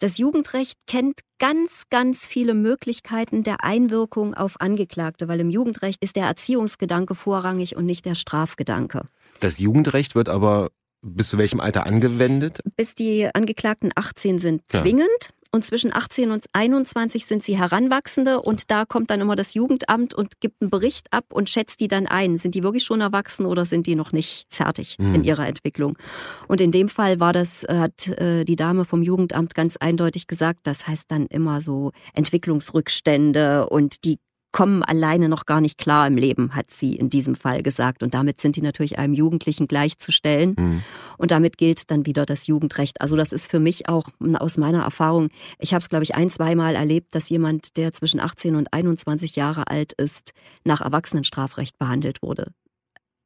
Das 0.00 0.18
Jugendrecht 0.18 0.78
kennt 0.86 1.20
ganz, 1.38 1.84
ganz 1.88 2.26
viele 2.26 2.54
Möglichkeiten 2.54 3.44
der 3.44 3.62
Einwirkung 3.62 4.34
auf 4.34 4.60
Angeklagte, 4.60 5.28
weil 5.28 5.40
im 5.40 5.50
Jugendrecht 5.50 6.02
ist 6.02 6.16
der 6.16 6.26
Erziehungsgedanke 6.26 7.14
vorrangig 7.14 7.76
und 7.76 7.86
nicht 7.86 8.04
der 8.06 8.16
Strafgedanke. 8.16 9.08
Das 9.40 9.58
Jugendrecht 9.58 10.14
wird 10.14 10.28
aber 10.28 10.70
bis 11.02 11.30
zu 11.30 11.38
welchem 11.38 11.60
Alter 11.60 11.86
angewendet? 11.86 12.60
Bis 12.76 12.94
die 12.94 13.28
Angeklagten 13.34 13.90
18 13.94 14.38
sind 14.38 14.62
zwingend. 14.68 15.08
Ja 15.22 15.34
und 15.52 15.64
zwischen 15.64 15.92
18 15.92 16.30
und 16.30 16.46
21 16.52 17.26
sind 17.26 17.42
sie 17.42 17.58
Heranwachsende 17.58 18.40
und 18.40 18.70
da 18.70 18.84
kommt 18.84 19.10
dann 19.10 19.20
immer 19.20 19.34
das 19.34 19.54
Jugendamt 19.54 20.14
und 20.14 20.40
gibt 20.40 20.62
einen 20.62 20.70
Bericht 20.70 21.12
ab 21.12 21.24
und 21.30 21.50
schätzt 21.50 21.80
die 21.80 21.88
dann 21.88 22.06
ein. 22.06 22.36
Sind 22.36 22.54
die 22.54 22.62
wirklich 22.62 22.84
schon 22.84 23.00
erwachsen 23.00 23.46
oder 23.46 23.64
sind 23.64 23.86
die 23.86 23.96
noch 23.96 24.12
nicht 24.12 24.46
fertig 24.48 24.96
mhm. 24.98 25.16
in 25.16 25.24
ihrer 25.24 25.48
Entwicklung? 25.48 25.98
Und 26.46 26.60
in 26.60 26.70
dem 26.70 26.88
Fall 26.88 27.18
war 27.18 27.32
das, 27.32 27.64
äh, 27.64 27.78
hat 27.78 28.06
äh, 28.06 28.44
die 28.44 28.56
Dame 28.56 28.84
vom 28.84 29.02
Jugendamt 29.02 29.54
ganz 29.54 29.76
eindeutig 29.76 30.28
gesagt, 30.28 30.60
das 30.64 30.86
heißt 30.86 31.10
dann 31.10 31.26
immer 31.26 31.60
so 31.60 31.90
Entwicklungsrückstände 32.14 33.68
und 33.68 34.04
die 34.04 34.18
kommen 34.52 34.82
alleine 34.82 35.28
noch 35.28 35.46
gar 35.46 35.60
nicht 35.60 35.78
klar 35.78 36.06
im 36.06 36.16
Leben, 36.16 36.54
hat 36.54 36.70
sie 36.70 36.96
in 36.96 37.08
diesem 37.08 37.34
Fall 37.34 37.62
gesagt. 37.62 38.02
Und 38.02 38.14
damit 38.14 38.40
sind 38.40 38.56
die 38.56 38.62
natürlich 38.62 38.98
einem 38.98 39.14
Jugendlichen 39.14 39.68
gleichzustellen. 39.68 40.56
Mhm. 40.58 40.82
Und 41.18 41.30
damit 41.30 41.56
gilt 41.56 41.90
dann 41.90 42.06
wieder 42.06 42.26
das 42.26 42.46
Jugendrecht. 42.46 43.00
Also 43.00 43.16
das 43.16 43.32
ist 43.32 43.50
für 43.50 43.60
mich 43.60 43.88
auch 43.88 44.08
aus 44.38 44.58
meiner 44.58 44.82
Erfahrung, 44.82 45.28
ich 45.58 45.72
habe 45.72 45.82
es, 45.82 45.88
glaube 45.88 46.02
ich, 46.02 46.14
ein, 46.14 46.30
zweimal 46.30 46.74
erlebt, 46.74 47.14
dass 47.14 47.28
jemand, 47.28 47.76
der 47.76 47.92
zwischen 47.92 48.18
18 48.20 48.56
und 48.56 48.72
21 48.72 49.36
Jahre 49.36 49.68
alt 49.68 49.92
ist, 49.92 50.32
nach 50.64 50.80
Erwachsenenstrafrecht 50.80 51.78
behandelt 51.78 52.22
wurde, 52.22 52.52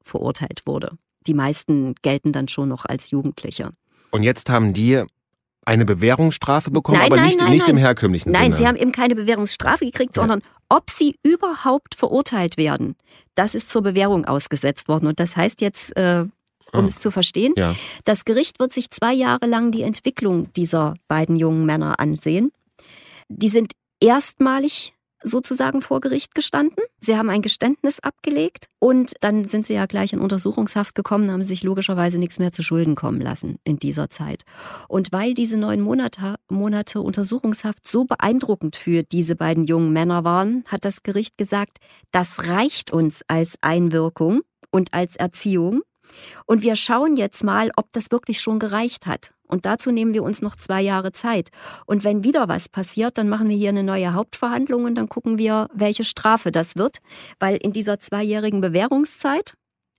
verurteilt 0.02 0.62
wurde. 0.66 0.98
Die 1.26 1.34
meisten 1.34 1.94
gelten 2.02 2.32
dann 2.32 2.48
schon 2.48 2.68
noch 2.68 2.84
als 2.84 3.10
Jugendliche. 3.10 3.70
Und 4.10 4.22
jetzt 4.22 4.50
haben 4.50 4.74
die 4.74 5.04
eine 5.66 5.84
Bewährungsstrafe 5.84 6.70
bekommen, 6.70 6.98
nein, 6.98 7.06
aber 7.06 7.16
nein, 7.16 7.26
nicht, 7.26 7.40
nein, 7.40 7.50
nicht 7.52 7.68
im 7.68 7.76
herkömmlichen 7.76 8.32
nein, 8.32 8.42
Sinne. 8.42 8.50
Nein, 8.50 8.58
sie 8.58 8.66
haben 8.66 8.76
eben 8.76 8.92
keine 8.92 9.14
Bewährungsstrafe 9.14 9.84
gekriegt, 9.86 10.14
sondern 10.14 10.42
ob 10.68 10.90
sie 10.90 11.16
überhaupt 11.22 11.94
verurteilt 11.94 12.56
werden, 12.56 12.96
das 13.34 13.54
ist 13.54 13.68
zur 13.68 13.82
Bewährung 13.82 14.24
ausgesetzt 14.24 14.88
worden. 14.88 15.06
Und 15.06 15.20
das 15.20 15.36
heißt 15.36 15.60
jetzt, 15.60 15.96
äh, 15.96 16.24
um 16.72 16.84
es 16.86 16.98
zu 16.98 17.10
verstehen, 17.10 17.52
ja. 17.56 17.74
das 18.04 18.24
Gericht 18.24 18.58
wird 18.58 18.72
sich 18.72 18.90
zwei 18.90 19.12
Jahre 19.12 19.46
lang 19.46 19.70
die 19.70 19.82
Entwicklung 19.82 20.52
dieser 20.54 20.94
beiden 21.08 21.36
jungen 21.36 21.66
Männer 21.66 22.00
ansehen. 22.00 22.52
Die 23.28 23.48
sind 23.48 23.72
erstmalig 24.00 24.93
sozusagen 25.24 25.82
vor 25.82 26.00
Gericht 26.00 26.34
gestanden. 26.34 26.84
Sie 27.00 27.16
haben 27.16 27.30
ein 27.30 27.42
Geständnis 27.42 27.98
abgelegt 28.00 28.68
und 28.78 29.14
dann 29.20 29.44
sind 29.46 29.66
sie 29.66 29.74
ja 29.74 29.86
gleich 29.86 30.12
in 30.12 30.20
Untersuchungshaft 30.20 30.94
gekommen, 30.94 31.32
haben 31.32 31.42
sich 31.42 31.64
logischerweise 31.64 32.18
nichts 32.18 32.38
mehr 32.38 32.52
zu 32.52 32.62
Schulden 32.62 32.94
kommen 32.94 33.20
lassen 33.20 33.58
in 33.64 33.78
dieser 33.78 34.10
Zeit. 34.10 34.44
Und 34.86 35.10
weil 35.12 35.34
diese 35.34 35.56
neun 35.56 35.80
Monate, 35.80 36.36
Monate 36.48 37.00
Untersuchungshaft 37.00 37.88
so 37.88 38.04
beeindruckend 38.04 38.76
für 38.76 39.02
diese 39.02 39.34
beiden 39.34 39.64
jungen 39.64 39.92
Männer 39.92 40.24
waren, 40.24 40.64
hat 40.68 40.84
das 40.84 41.02
Gericht 41.02 41.38
gesagt, 41.38 41.78
das 42.12 42.46
reicht 42.46 42.92
uns 42.92 43.22
als 43.26 43.56
Einwirkung 43.62 44.42
und 44.70 44.92
als 44.92 45.16
Erziehung. 45.16 45.82
Und 46.46 46.62
wir 46.62 46.76
schauen 46.76 47.16
jetzt 47.16 47.44
mal, 47.44 47.70
ob 47.76 47.92
das 47.92 48.10
wirklich 48.10 48.40
schon 48.40 48.58
gereicht 48.58 49.06
hat. 49.06 49.32
Und 49.46 49.66
dazu 49.66 49.90
nehmen 49.90 50.14
wir 50.14 50.22
uns 50.22 50.42
noch 50.42 50.56
zwei 50.56 50.80
Jahre 50.80 51.12
Zeit. 51.12 51.50
Und 51.86 52.02
wenn 52.04 52.24
wieder 52.24 52.48
was 52.48 52.68
passiert, 52.68 53.18
dann 53.18 53.28
machen 53.28 53.48
wir 53.48 53.56
hier 53.56 53.68
eine 53.68 53.82
neue 53.82 54.14
Hauptverhandlung 54.14 54.84
und 54.84 54.94
dann 54.94 55.08
gucken 55.08 55.38
wir, 55.38 55.68
welche 55.74 56.04
Strafe 56.04 56.50
das 56.50 56.76
wird. 56.76 56.98
Weil 57.38 57.56
in 57.56 57.72
dieser 57.72 57.98
zweijährigen 57.98 58.60
Bewährungszeit 58.60 59.54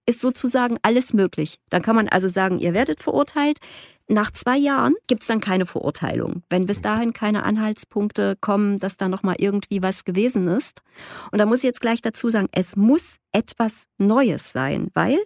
ist 0.06 0.22
sozusagen 0.22 0.78
alles 0.82 1.14
möglich. 1.14 1.60
Dann 1.70 1.82
kann 1.82 1.96
man 1.96 2.08
also 2.08 2.28
sagen, 2.28 2.60
ihr 2.60 2.74
werdet 2.74 3.02
verurteilt. 3.02 3.60
Nach 4.08 4.30
zwei 4.32 4.58
Jahren 4.58 4.94
gibt 5.08 5.24
es 5.24 5.28
dann 5.28 5.40
keine 5.40 5.66
Verurteilung. 5.66 6.44
Wenn 6.50 6.68
bis 6.68 6.82
dahin 6.82 7.12
keine 7.12 7.44
Anhaltspunkte 7.44 8.38
kommen, 8.40 8.78
dass 8.78 8.98
da 8.98 9.10
nochmal 9.10 9.38
irgendwie 9.40 9.82
was 9.82 10.06
gewesen 10.06 10.48
ist. 10.48 10.84
Und 11.32 11.40
da 11.40 11.48
muss 11.48 11.60
ich 11.60 11.64
jetzt 11.64 11.82
gleich 11.82 12.04
dazu 12.04 12.30
sagen, 12.30 12.48
es 12.52 12.76
muss 12.76 13.16
etwas 13.32 13.84
Neues 13.98 14.52
sein, 14.52 14.90
weil 14.94 15.18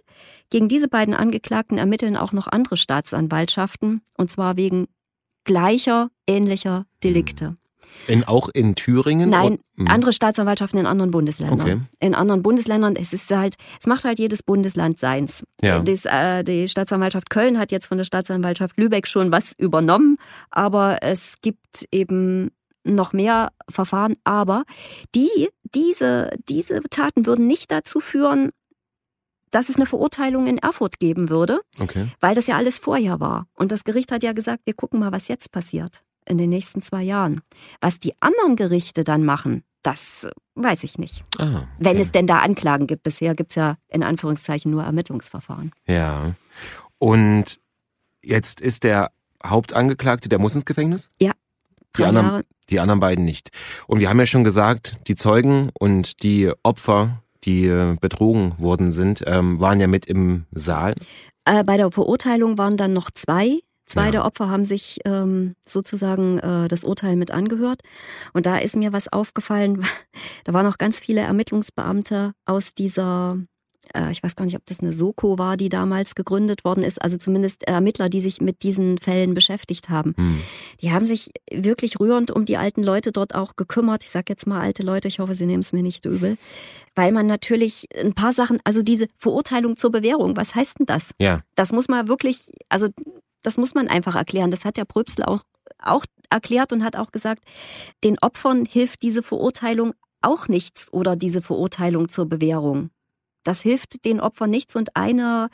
gegen 0.48 0.68
diese 0.68 0.88
beiden 0.88 1.14
Angeklagten 1.14 1.76
ermitteln 1.76 2.16
auch 2.16 2.32
noch 2.32 2.48
andere 2.48 2.78
Staatsanwaltschaften, 2.78 4.00
und 4.16 4.30
zwar 4.30 4.56
wegen 4.56 4.88
gleicher, 5.44 6.10
ähnlicher 6.26 6.86
Delikte. 7.04 7.54
In, 8.06 8.24
auch 8.24 8.48
in 8.48 8.74
Thüringen? 8.74 9.30
Nein, 9.30 9.58
hm. 9.76 9.88
andere 9.88 10.12
Staatsanwaltschaften 10.12 10.78
in 10.78 10.86
anderen 10.86 11.10
Bundesländern. 11.10 11.60
Okay. 11.60 11.80
In 12.00 12.14
anderen 12.14 12.42
Bundesländern, 12.42 12.96
es 12.96 13.12
ist 13.12 13.30
halt, 13.30 13.56
es 13.78 13.86
macht 13.86 14.04
halt 14.04 14.18
jedes 14.18 14.42
Bundesland 14.42 14.98
seins. 14.98 15.44
Ja. 15.60 15.80
Das, 15.80 16.04
äh, 16.04 16.42
die 16.42 16.68
Staatsanwaltschaft 16.68 17.30
Köln 17.30 17.58
hat 17.58 17.72
jetzt 17.72 17.86
von 17.86 17.98
der 17.98 18.04
Staatsanwaltschaft 18.04 18.76
Lübeck 18.78 19.06
schon 19.06 19.30
was 19.32 19.52
übernommen, 19.52 20.16
aber 20.50 21.02
es 21.02 21.36
gibt 21.42 21.86
eben 21.92 22.50
noch 22.84 23.12
mehr 23.12 23.52
Verfahren. 23.68 24.16
Aber 24.24 24.64
die, 25.14 25.48
diese, 25.74 26.30
diese 26.48 26.80
Taten 26.90 27.26
würden 27.26 27.46
nicht 27.46 27.70
dazu 27.70 28.00
führen, 28.00 28.50
dass 29.50 29.68
es 29.68 29.76
eine 29.76 29.86
Verurteilung 29.86 30.46
in 30.46 30.58
Erfurt 30.58 31.00
geben 31.00 31.28
würde, 31.28 31.60
okay. 31.78 32.06
weil 32.20 32.34
das 32.34 32.46
ja 32.46 32.56
alles 32.56 32.78
vorher 32.78 33.20
war. 33.20 33.46
Und 33.54 33.72
das 33.72 33.84
Gericht 33.84 34.12
hat 34.12 34.22
ja 34.22 34.32
gesagt, 34.32 34.62
wir 34.64 34.74
gucken 34.74 35.00
mal, 35.00 35.12
was 35.12 35.28
jetzt 35.28 35.50
passiert 35.50 36.02
in 36.26 36.38
den 36.38 36.50
nächsten 36.50 36.82
zwei 36.82 37.02
Jahren. 37.02 37.40
Was 37.80 38.00
die 38.00 38.14
anderen 38.20 38.56
Gerichte 38.56 39.04
dann 39.04 39.24
machen, 39.24 39.64
das 39.82 40.26
weiß 40.54 40.84
ich 40.84 40.98
nicht. 40.98 41.24
Ah, 41.38 41.62
okay. 41.62 41.66
Wenn 41.78 41.96
es 41.98 42.12
denn 42.12 42.26
da 42.26 42.40
Anklagen 42.40 42.86
gibt. 42.86 43.02
Bisher 43.02 43.34
gibt 43.34 43.50
es 43.50 43.56
ja 43.56 43.76
in 43.88 44.02
Anführungszeichen 44.02 44.70
nur 44.70 44.82
Ermittlungsverfahren. 44.82 45.72
Ja. 45.86 46.34
Und 46.98 47.60
jetzt 48.22 48.60
ist 48.60 48.84
der 48.84 49.10
Hauptangeklagte, 49.44 50.28
der 50.28 50.38
muss 50.38 50.54
ins 50.54 50.66
Gefängnis? 50.66 51.08
Ja. 51.20 51.32
Die 51.96 52.04
anderen, 52.04 52.44
die 52.68 52.78
anderen 52.78 53.00
beiden 53.00 53.24
nicht. 53.24 53.50
Und 53.88 54.00
wir 54.00 54.08
haben 54.08 54.20
ja 54.20 54.26
schon 54.26 54.44
gesagt, 54.44 54.96
die 55.08 55.16
Zeugen 55.16 55.70
und 55.78 56.22
die 56.22 56.52
Opfer 56.62 57.22
die 57.44 57.66
äh, 57.66 57.96
betrogen 58.00 58.54
worden 58.58 58.90
sind, 58.90 59.24
ähm, 59.26 59.60
waren 59.60 59.80
ja 59.80 59.86
mit 59.86 60.06
im 60.06 60.46
Saal. 60.52 60.94
Äh, 61.44 61.64
bei 61.64 61.76
der 61.76 61.90
Verurteilung 61.90 62.58
waren 62.58 62.76
dann 62.76 62.92
noch 62.92 63.10
zwei. 63.10 63.60
Zwei 63.90 64.06
ja. 64.06 64.10
der 64.12 64.24
Opfer 64.24 64.48
haben 64.48 64.64
sich 64.64 65.00
ähm, 65.04 65.56
sozusagen 65.66 66.38
äh, 66.38 66.68
das 66.68 66.84
Urteil 66.84 67.16
mit 67.16 67.32
angehört. 67.32 67.82
Und 68.32 68.46
da 68.46 68.56
ist 68.58 68.76
mir 68.76 68.92
was 68.92 69.12
aufgefallen. 69.12 69.84
Da 70.44 70.52
waren 70.52 70.66
noch 70.66 70.78
ganz 70.78 71.00
viele 71.00 71.20
Ermittlungsbeamte 71.20 72.32
aus 72.44 72.74
dieser 72.74 73.38
äh, 73.94 74.10
ich 74.10 74.22
weiß 74.22 74.36
gar 74.36 74.44
nicht, 74.44 74.56
ob 74.56 74.64
das 74.66 74.80
eine 74.80 74.92
Soko 74.92 75.38
war, 75.38 75.56
die 75.56 75.68
damals 75.68 76.14
gegründet 76.14 76.64
worden 76.64 76.84
ist, 76.84 77.00
also 77.00 77.16
zumindest 77.16 77.64
Ermittler, 77.64 78.08
die 78.08 78.20
sich 78.20 78.40
mit 78.40 78.62
diesen 78.62 78.98
Fällen 78.98 79.34
beschäftigt 79.34 79.88
haben. 79.88 80.14
Hm. 80.16 80.40
Die 80.80 80.92
haben 80.92 81.06
sich 81.06 81.32
wirklich 81.50 81.98
rührend 81.98 82.30
um 82.30 82.44
die 82.44 82.56
alten 82.56 82.82
Leute 82.82 83.12
dort 83.12 83.34
auch 83.34 83.56
gekümmert. 83.56 84.04
Ich 84.04 84.10
sage 84.10 84.26
jetzt 84.28 84.46
mal 84.46 84.60
alte 84.60 84.82
Leute, 84.82 85.08
ich 85.08 85.18
hoffe, 85.18 85.34
sie 85.34 85.46
nehmen 85.46 85.62
es 85.62 85.72
mir 85.72 85.82
nicht 85.82 86.06
übel. 86.06 86.36
Weil 86.94 87.12
man 87.12 87.26
natürlich 87.26 87.88
ein 88.00 88.14
paar 88.14 88.32
Sachen, 88.32 88.60
also 88.64 88.82
diese 88.82 89.06
Verurteilung 89.18 89.76
zur 89.76 89.90
Bewährung, 89.90 90.36
was 90.36 90.54
heißt 90.54 90.80
denn 90.80 90.86
das? 90.86 91.10
Ja. 91.18 91.42
Das 91.54 91.72
muss 91.72 91.88
man 91.88 92.08
wirklich, 92.08 92.52
also 92.68 92.88
das 93.42 93.56
muss 93.56 93.74
man 93.74 93.88
einfach 93.88 94.14
erklären. 94.14 94.50
Das 94.50 94.64
hat 94.64 94.76
der 94.76 94.84
Pröbsel 94.84 95.24
auch, 95.24 95.42
auch 95.78 96.04
erklärt 96.30 96.72
und 96.72 96.84
hat 96.84 96.96
auch 96.96 97.12
gesagt, 97.12 97.44
den 98.04 98.18
Opfern 98.18 98.64
hilft 98.64 99.02
diese 99.02 99.22
Verurteilung 99.22 99.94
auch 100.22 100.48
nichts 100.48 100.92
oder 100.92 101.16
diese 101.16 101.42
Verurteilung 101.42 102.08
zur 102.08 102.26
Bewährung. 102.26 102.90
Das 103.44 103.62
hilft 103.62 104.04
den 104.04 104.20
Opfern 104.20 104.50
nichts 104.50 104.76
und 104.76 104.96
einer 104.96 105.48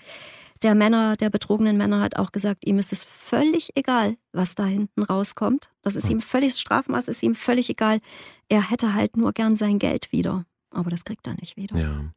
der 0.63 0.75
Männer, 0.75 1.17
der 1.17 1.31
betrogenen 1.31 1.77
Männer 1.77 2.01
hat 2.01 2.17
auch 2.17 2.33
gesagt, 2.33 2.67
ihm 2.67 2.79
ist 2.79 2.93
es 2.93 3.05
völlig 3.05 3.77
egal, 3.77 4.17
was 4.33 4.55
da 4.55 4.65
hinten 4.65 5.03
rauskommt. 5.03 5.71
Das 5.83 5.97
ist 5.97 6.05
hm. 6.05 6.13
ihm 6.13 6.21
völlig, 6.21 6.59
Strafmaß 6.59 7.09
ist 7.09 7.23
ihm 7.23 7.35
völlig 7.35 7.69
egal. 7.69 8.01
Er 8.49 8.71
hätte 8.71 8.95
halt 8.95 9.17
nur 9.17 9.33
gern 9.33 9.57
sein 9.57 9.79
Geld 9.79 10.13
wieder. 10.13 10.47
Aber 10.71 10.91
das 10.91 11.05
kriegt 11.05 11.27
er 11.27 11.35
nicht 11.35 11.57
wieder. 11.57 11.77
Ja. 11.77 12.11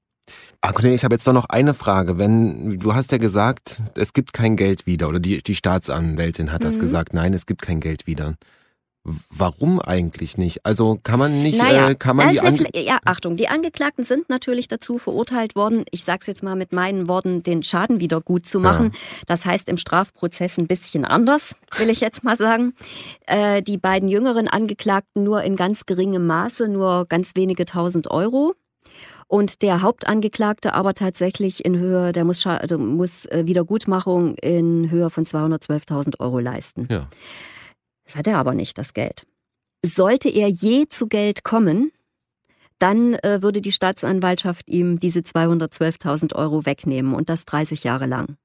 Ah, 0.61 0.71
Cornelia, 0.71 0.95
ich 0.95 1.03
habe 1.03 1.15
jetzt 1.15 1.25
doch 1.25 1.33
noch 1.33 1.45
eine 1.45 1.73
Frage. 1.73 2.17
Wenn 2.17 2.79
du 2.79 2.93
hast 2.93 3.11
ja 3.11 3.17
gesagt, 3.17 3.81
es 3.95 4.13
gibt 4.13 4.33
kein 4.33 4.55
Geld 4.55 4.85
wieder, 4.85 5.07
oder 5.07 5.19
die, 5.19 5.41
die 5.41 5.55
Staatsanwältin 5.55 6.51
hat 6.51 6.61
mhm. 6.61 6.65
das 6.65 6.79
gesagt, 6.79 7.13
nein, 7.13 7.33
es 7.33 7.45
gibt 7.45 7.61
kein 7.61 7.79
Geld 7.79 8.07
wieder. 8.07 8.35
Warum 9.29 9.79
eigentlich 9.79 10.37
nicht? 10.37 10.65
Also 10.65 10.99
kann 11.01 11.19
man 11.19 11.41
nicht, 11.41 11.57
naja, 11.57 11.89
äh, 11.89 11.95
kann 11.95 12.17
man 12.17 12.31
die 12.31 12.41
Ange 12.41 12.67
ja, 12.75 12.99
Achtung, 13.05 13.37
die 13.37 13.47
Angeklagten 13.47 14.03
sind 14.03 14.29
natürlich 14.29 14.67
dazu 14.67 14.97
verurteilt 14.97 15.55
worden, 15.55 15.85
ich 15.91 16.03
sage 16.03 16.19
es 16.21 16.27
jetzt 16.27 16.43
mal 16.43 16.57
mit 16.57 16.73
meinen 16.73 17.07
Worten, 17.07 17.41
den 17.41 17.63
Schaden 17.63 18.01
wieder 18.01 18.19
gut 18.19 18.45
zu 18.45 18.59
machen. 18.59 18.91
Ja. 18.93 18.99
Das 19.25 19.45
heißt 19.45 19.69
im 19.69 19.77
Strafprozess 19.77 20.57
ein 20.57 20.67
bisschen 20.67 21.05
anders, 21.05 21.55
will 21.77 21.89
ich 21.89 22.01
jetzt 22.01 22.25
mal 22.25 22.35
sagen. 22.35 22.73
Äh, 23.25 23.61
die 23.63 23.77
beiden 23.77 24.09
jüngeren 24.09 24.49
Angeklagten 24.49 25.23
nur 25.23 25.43
in 25.43 25.55
ganz 25.55 25.85
geringem 25.85 26.27
Maße, 26.27 26.67
nur 26.67 27.05
ganz 27.05 27.35
wenige 27.35 27.65
tausend 27.65 28.11
Euro. 28.11 28.53
Und 29.29 29.61
der 29.61 29.83
Hauptangeklagte 29.83 30.73
aber 30.73 30.95
tatsächlich 30.95 31.63
in 31.63 31.77
Höhe, 31.77 32.11
der 32.13 32.25
muss, 32.25 32.43
muss 32.79 33.25
äh, 33.27 33.45
Wiedergutmachung 33.45 34.33
in 34.35 34.89
Höhe 34.89 35.11
von 35.11 35.23
212.000 35.23 36.19
Euro 36.19 36.39
leisten. 36.39 36.87
Ja. 36.89 37.07
Das 38.05 38.15
hat 38.15 38.25
er 38.25 38.39
aber 38.39 38.55
nicht, 38.55 38.79
das 38.79 38.95
Geld. 38.95 39.27
Sollte 39.85 40.29
er 40.29 40.47
je 40.47 40.87
zu 40.87 41.07
Geld 41.07 41.43
kommen, 41.43 41.91
dann 42.79 43.13
äh, 43.13 43.43
würde 43.43 43.61
die 43.61 43.71
Staatsanwaltschaft 43.71 44.67
ihm 44.67 44.99
diese 44.99 45.19
212.000 45.19 46.33
Euro 46.33 46.65
wegnehmen 46.65 47.13
und 47.13 47.29
das 47.29 47.45
30 47.45 47.83
Jahre 47.83 48.07
lang. 48.07 48.35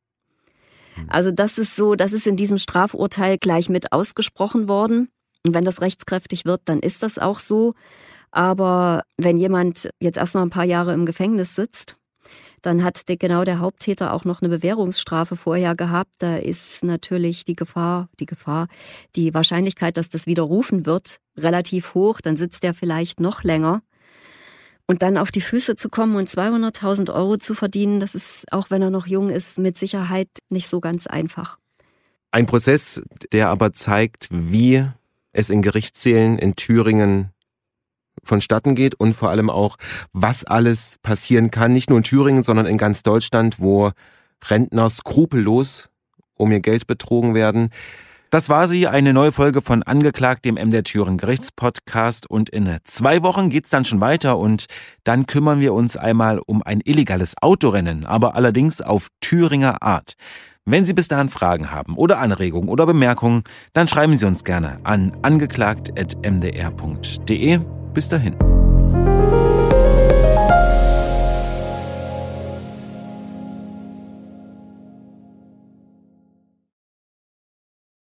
Hm. 0.97 1.07
Also 1.09 1.31
das 1.31 1.57
ist 1.57 1.77
so, 1.77 1.94
das 1.94 2.12
ist 2.12 2.27
in 2.27 2.37
diesem 2.37 2.59
Strafurteil 2.59 3.38
gleich 3.38 3.70
mit 3.70 3.90
ausgesprochen 3.92 4.68
worden. 4.68 5.09
Und 5.46 5.54
wenn 5.54 5.64
das 5.64 5.80
rechtskräftig 5.80 6.44
wird, 6.44 6.62
dann 6.64 6.80
ist 6.80 7.02
das 7.02 7.18
auch 7.18 7.38
so. 7.38 7.74
Aber 8.30 9.02
wenn 9.16 9.37
jemand 9.37 9.90
jetzt 10.00 10.16
erstmal 10.16 10.44
ein 10.44 10.50
paar 10.50 10.64
Jahre 10.64 10.92
im 10.94 11.07
Gefängnis 11.07 11.54
sitzt, 11.54 11.96
dann 12.62 12.83
hat 12.83 13.09
der, 13.09 13.18
genau 13.18 13.44
der 13.44 13.61
Haupttäter 13.61 14.12
auch 14.12 14.24
noch 14.24 14.40
eine 14.40 14.48
Bewährungsstrafe 14.48 15.37
vorher 15.37 15.74
gehabt. 15.74 16.14
Da 16.18 16.37
ist 16.37 16.83
natürlich 16.83 17.44
die 17.44 17.57
Gefahr, 17.57 18.09
die 18.18 18.26
Gefahr, 18.26 18.68
die 19.16 19.35
Wahrscheinlichkeit, 19.35 19.98
dass 19.98 20.09
das 20.09 20.26
widerrufen 20.26 20.87
wird, 20.87 21.18
relativ 21.37 21.94
hoch. 21.94 22.20
Dann 22.22 22.37
sitzt 22.37 22.64
er 22.64 22.72
vielleicht 22.72 23.20
noch 23.20 23.42
länger. 23.42 23.83
Und 24.87 25.02
dann 25.02 25.16
auf 25.16 25.30
die 25.30 25.40
Füße 25.40 25.76
zu 25.76 25.88
kommen 25.88 26.16
und 26.16 26.28
200.000 26.28 27.12
Euro 27.12 27.37
zu 27.37 27.54
verdienen, 27.54 28.00
das 28.00 28.14
ist, 28.14 28.50
auch 28.52 28.70
wenn 28.70 28.83
er 28.83 28.90
noch 28.90 29.07
jung 29.07 29.30
ist, 29.30 29.59
mit 29.59 29.78
Sicherheit 29.78 30.28
nicht 30.50 30.68
so 30.68 30.80
ganz 30.80 31.07
einfach. 31.07 31.59
Ein 32.33 32.46
Prozess, 32.46 33.02
der 33.33 33.48
aber 33.48 33.72
zeigt, 33.72 34.28
wie 34.30 34.85
es 35.35 35.51
in 35.51 35.61
Gerichtssälen 35.61 36.38
in 36.38 36.57
Thüringen 36.57 37.31
vonstatten 38.23 38.75
geht 38.75 38.94
und 38.94 39.14
vor 39.14 39.29
allem 39.29 39.51
auch, 39.51 39.77
was 40.12 40.44
alles 40.44 40.97
passieren 41.03 41.51
kann, 41.51 41.73
nicht 41.73 41.90
nur 41.90 41.99
in 41.99 42.05
Thüringen, 42.05 42.42
sondern 42.42 42.66
in 42.66 42.79
ganz 42.79 43.03
Deutschland, 43.03 43.61
wo 43.61 43.90
Rentner 44.49 44.88
skrupellos 44.88 45.90
um 46.35 46.51
ihr 46.51 46.61
Geld 46.61 46.87
betrogen 46.87 47.35
werden. 47.35 47.70
Das 48.31 48.49
war 48.49 48.66
sie, 48.66 48.88
eine 48.88 49.12
neue 49.12 49.31
Folge 49.31 49.62
von 49.62 49.85
Angeklagt, 49.85 50.44
dem 50.44 50.57
MDR 50.57 50.83
Thüringen 50.83 51.18
Gerichtspodcast. 51.18 52.29
Und 52.29 52.49
in 52.49 52.79
zwei 52.83 53.23
Wochen 53.23 53.49
geht's 53.49 53.70
dann 53.70 53.85
schon 53.85 54.01
weiter 54.01 54.38
und 54.38 54.66
dann 55.05 55.27
kümmern 55.27 55.61
wir 55.61 55.73
uns 55.73 55.97
einmal 55.97 56.40
um 56.44 56.61
ein 56.62 56.81
illegales 56.85 57.35
Autorennen, 57.40 58.05
aber 58.05 58.35
allerdings 58.35 58.81
auf 58.81 59.07
Thüringer 59.20 59.83
Art. 59.83 60.14
Wenn 60.66 60.87
Sie 60.87 60.94
bis 60.94 61.09
dahin 61.09 61.29
Fragen 61.29 61.70
haben 61.70 61.98
oder 61.98 62.20
Anregungen 62.20 62.70
oder 62.70 62.87
Bemerkungen, 62.87 63.42
dann 63.74 63.87
schreiben 63.87 64.16
Sie 64.16 64.24
uns 64.24 64.44
gerne 64.44 64.79
an 64.83 65.12
angeklagt.mdr.de. 65.20 67.59
Bis 67.92 68.09
dahin. 68.09 68.35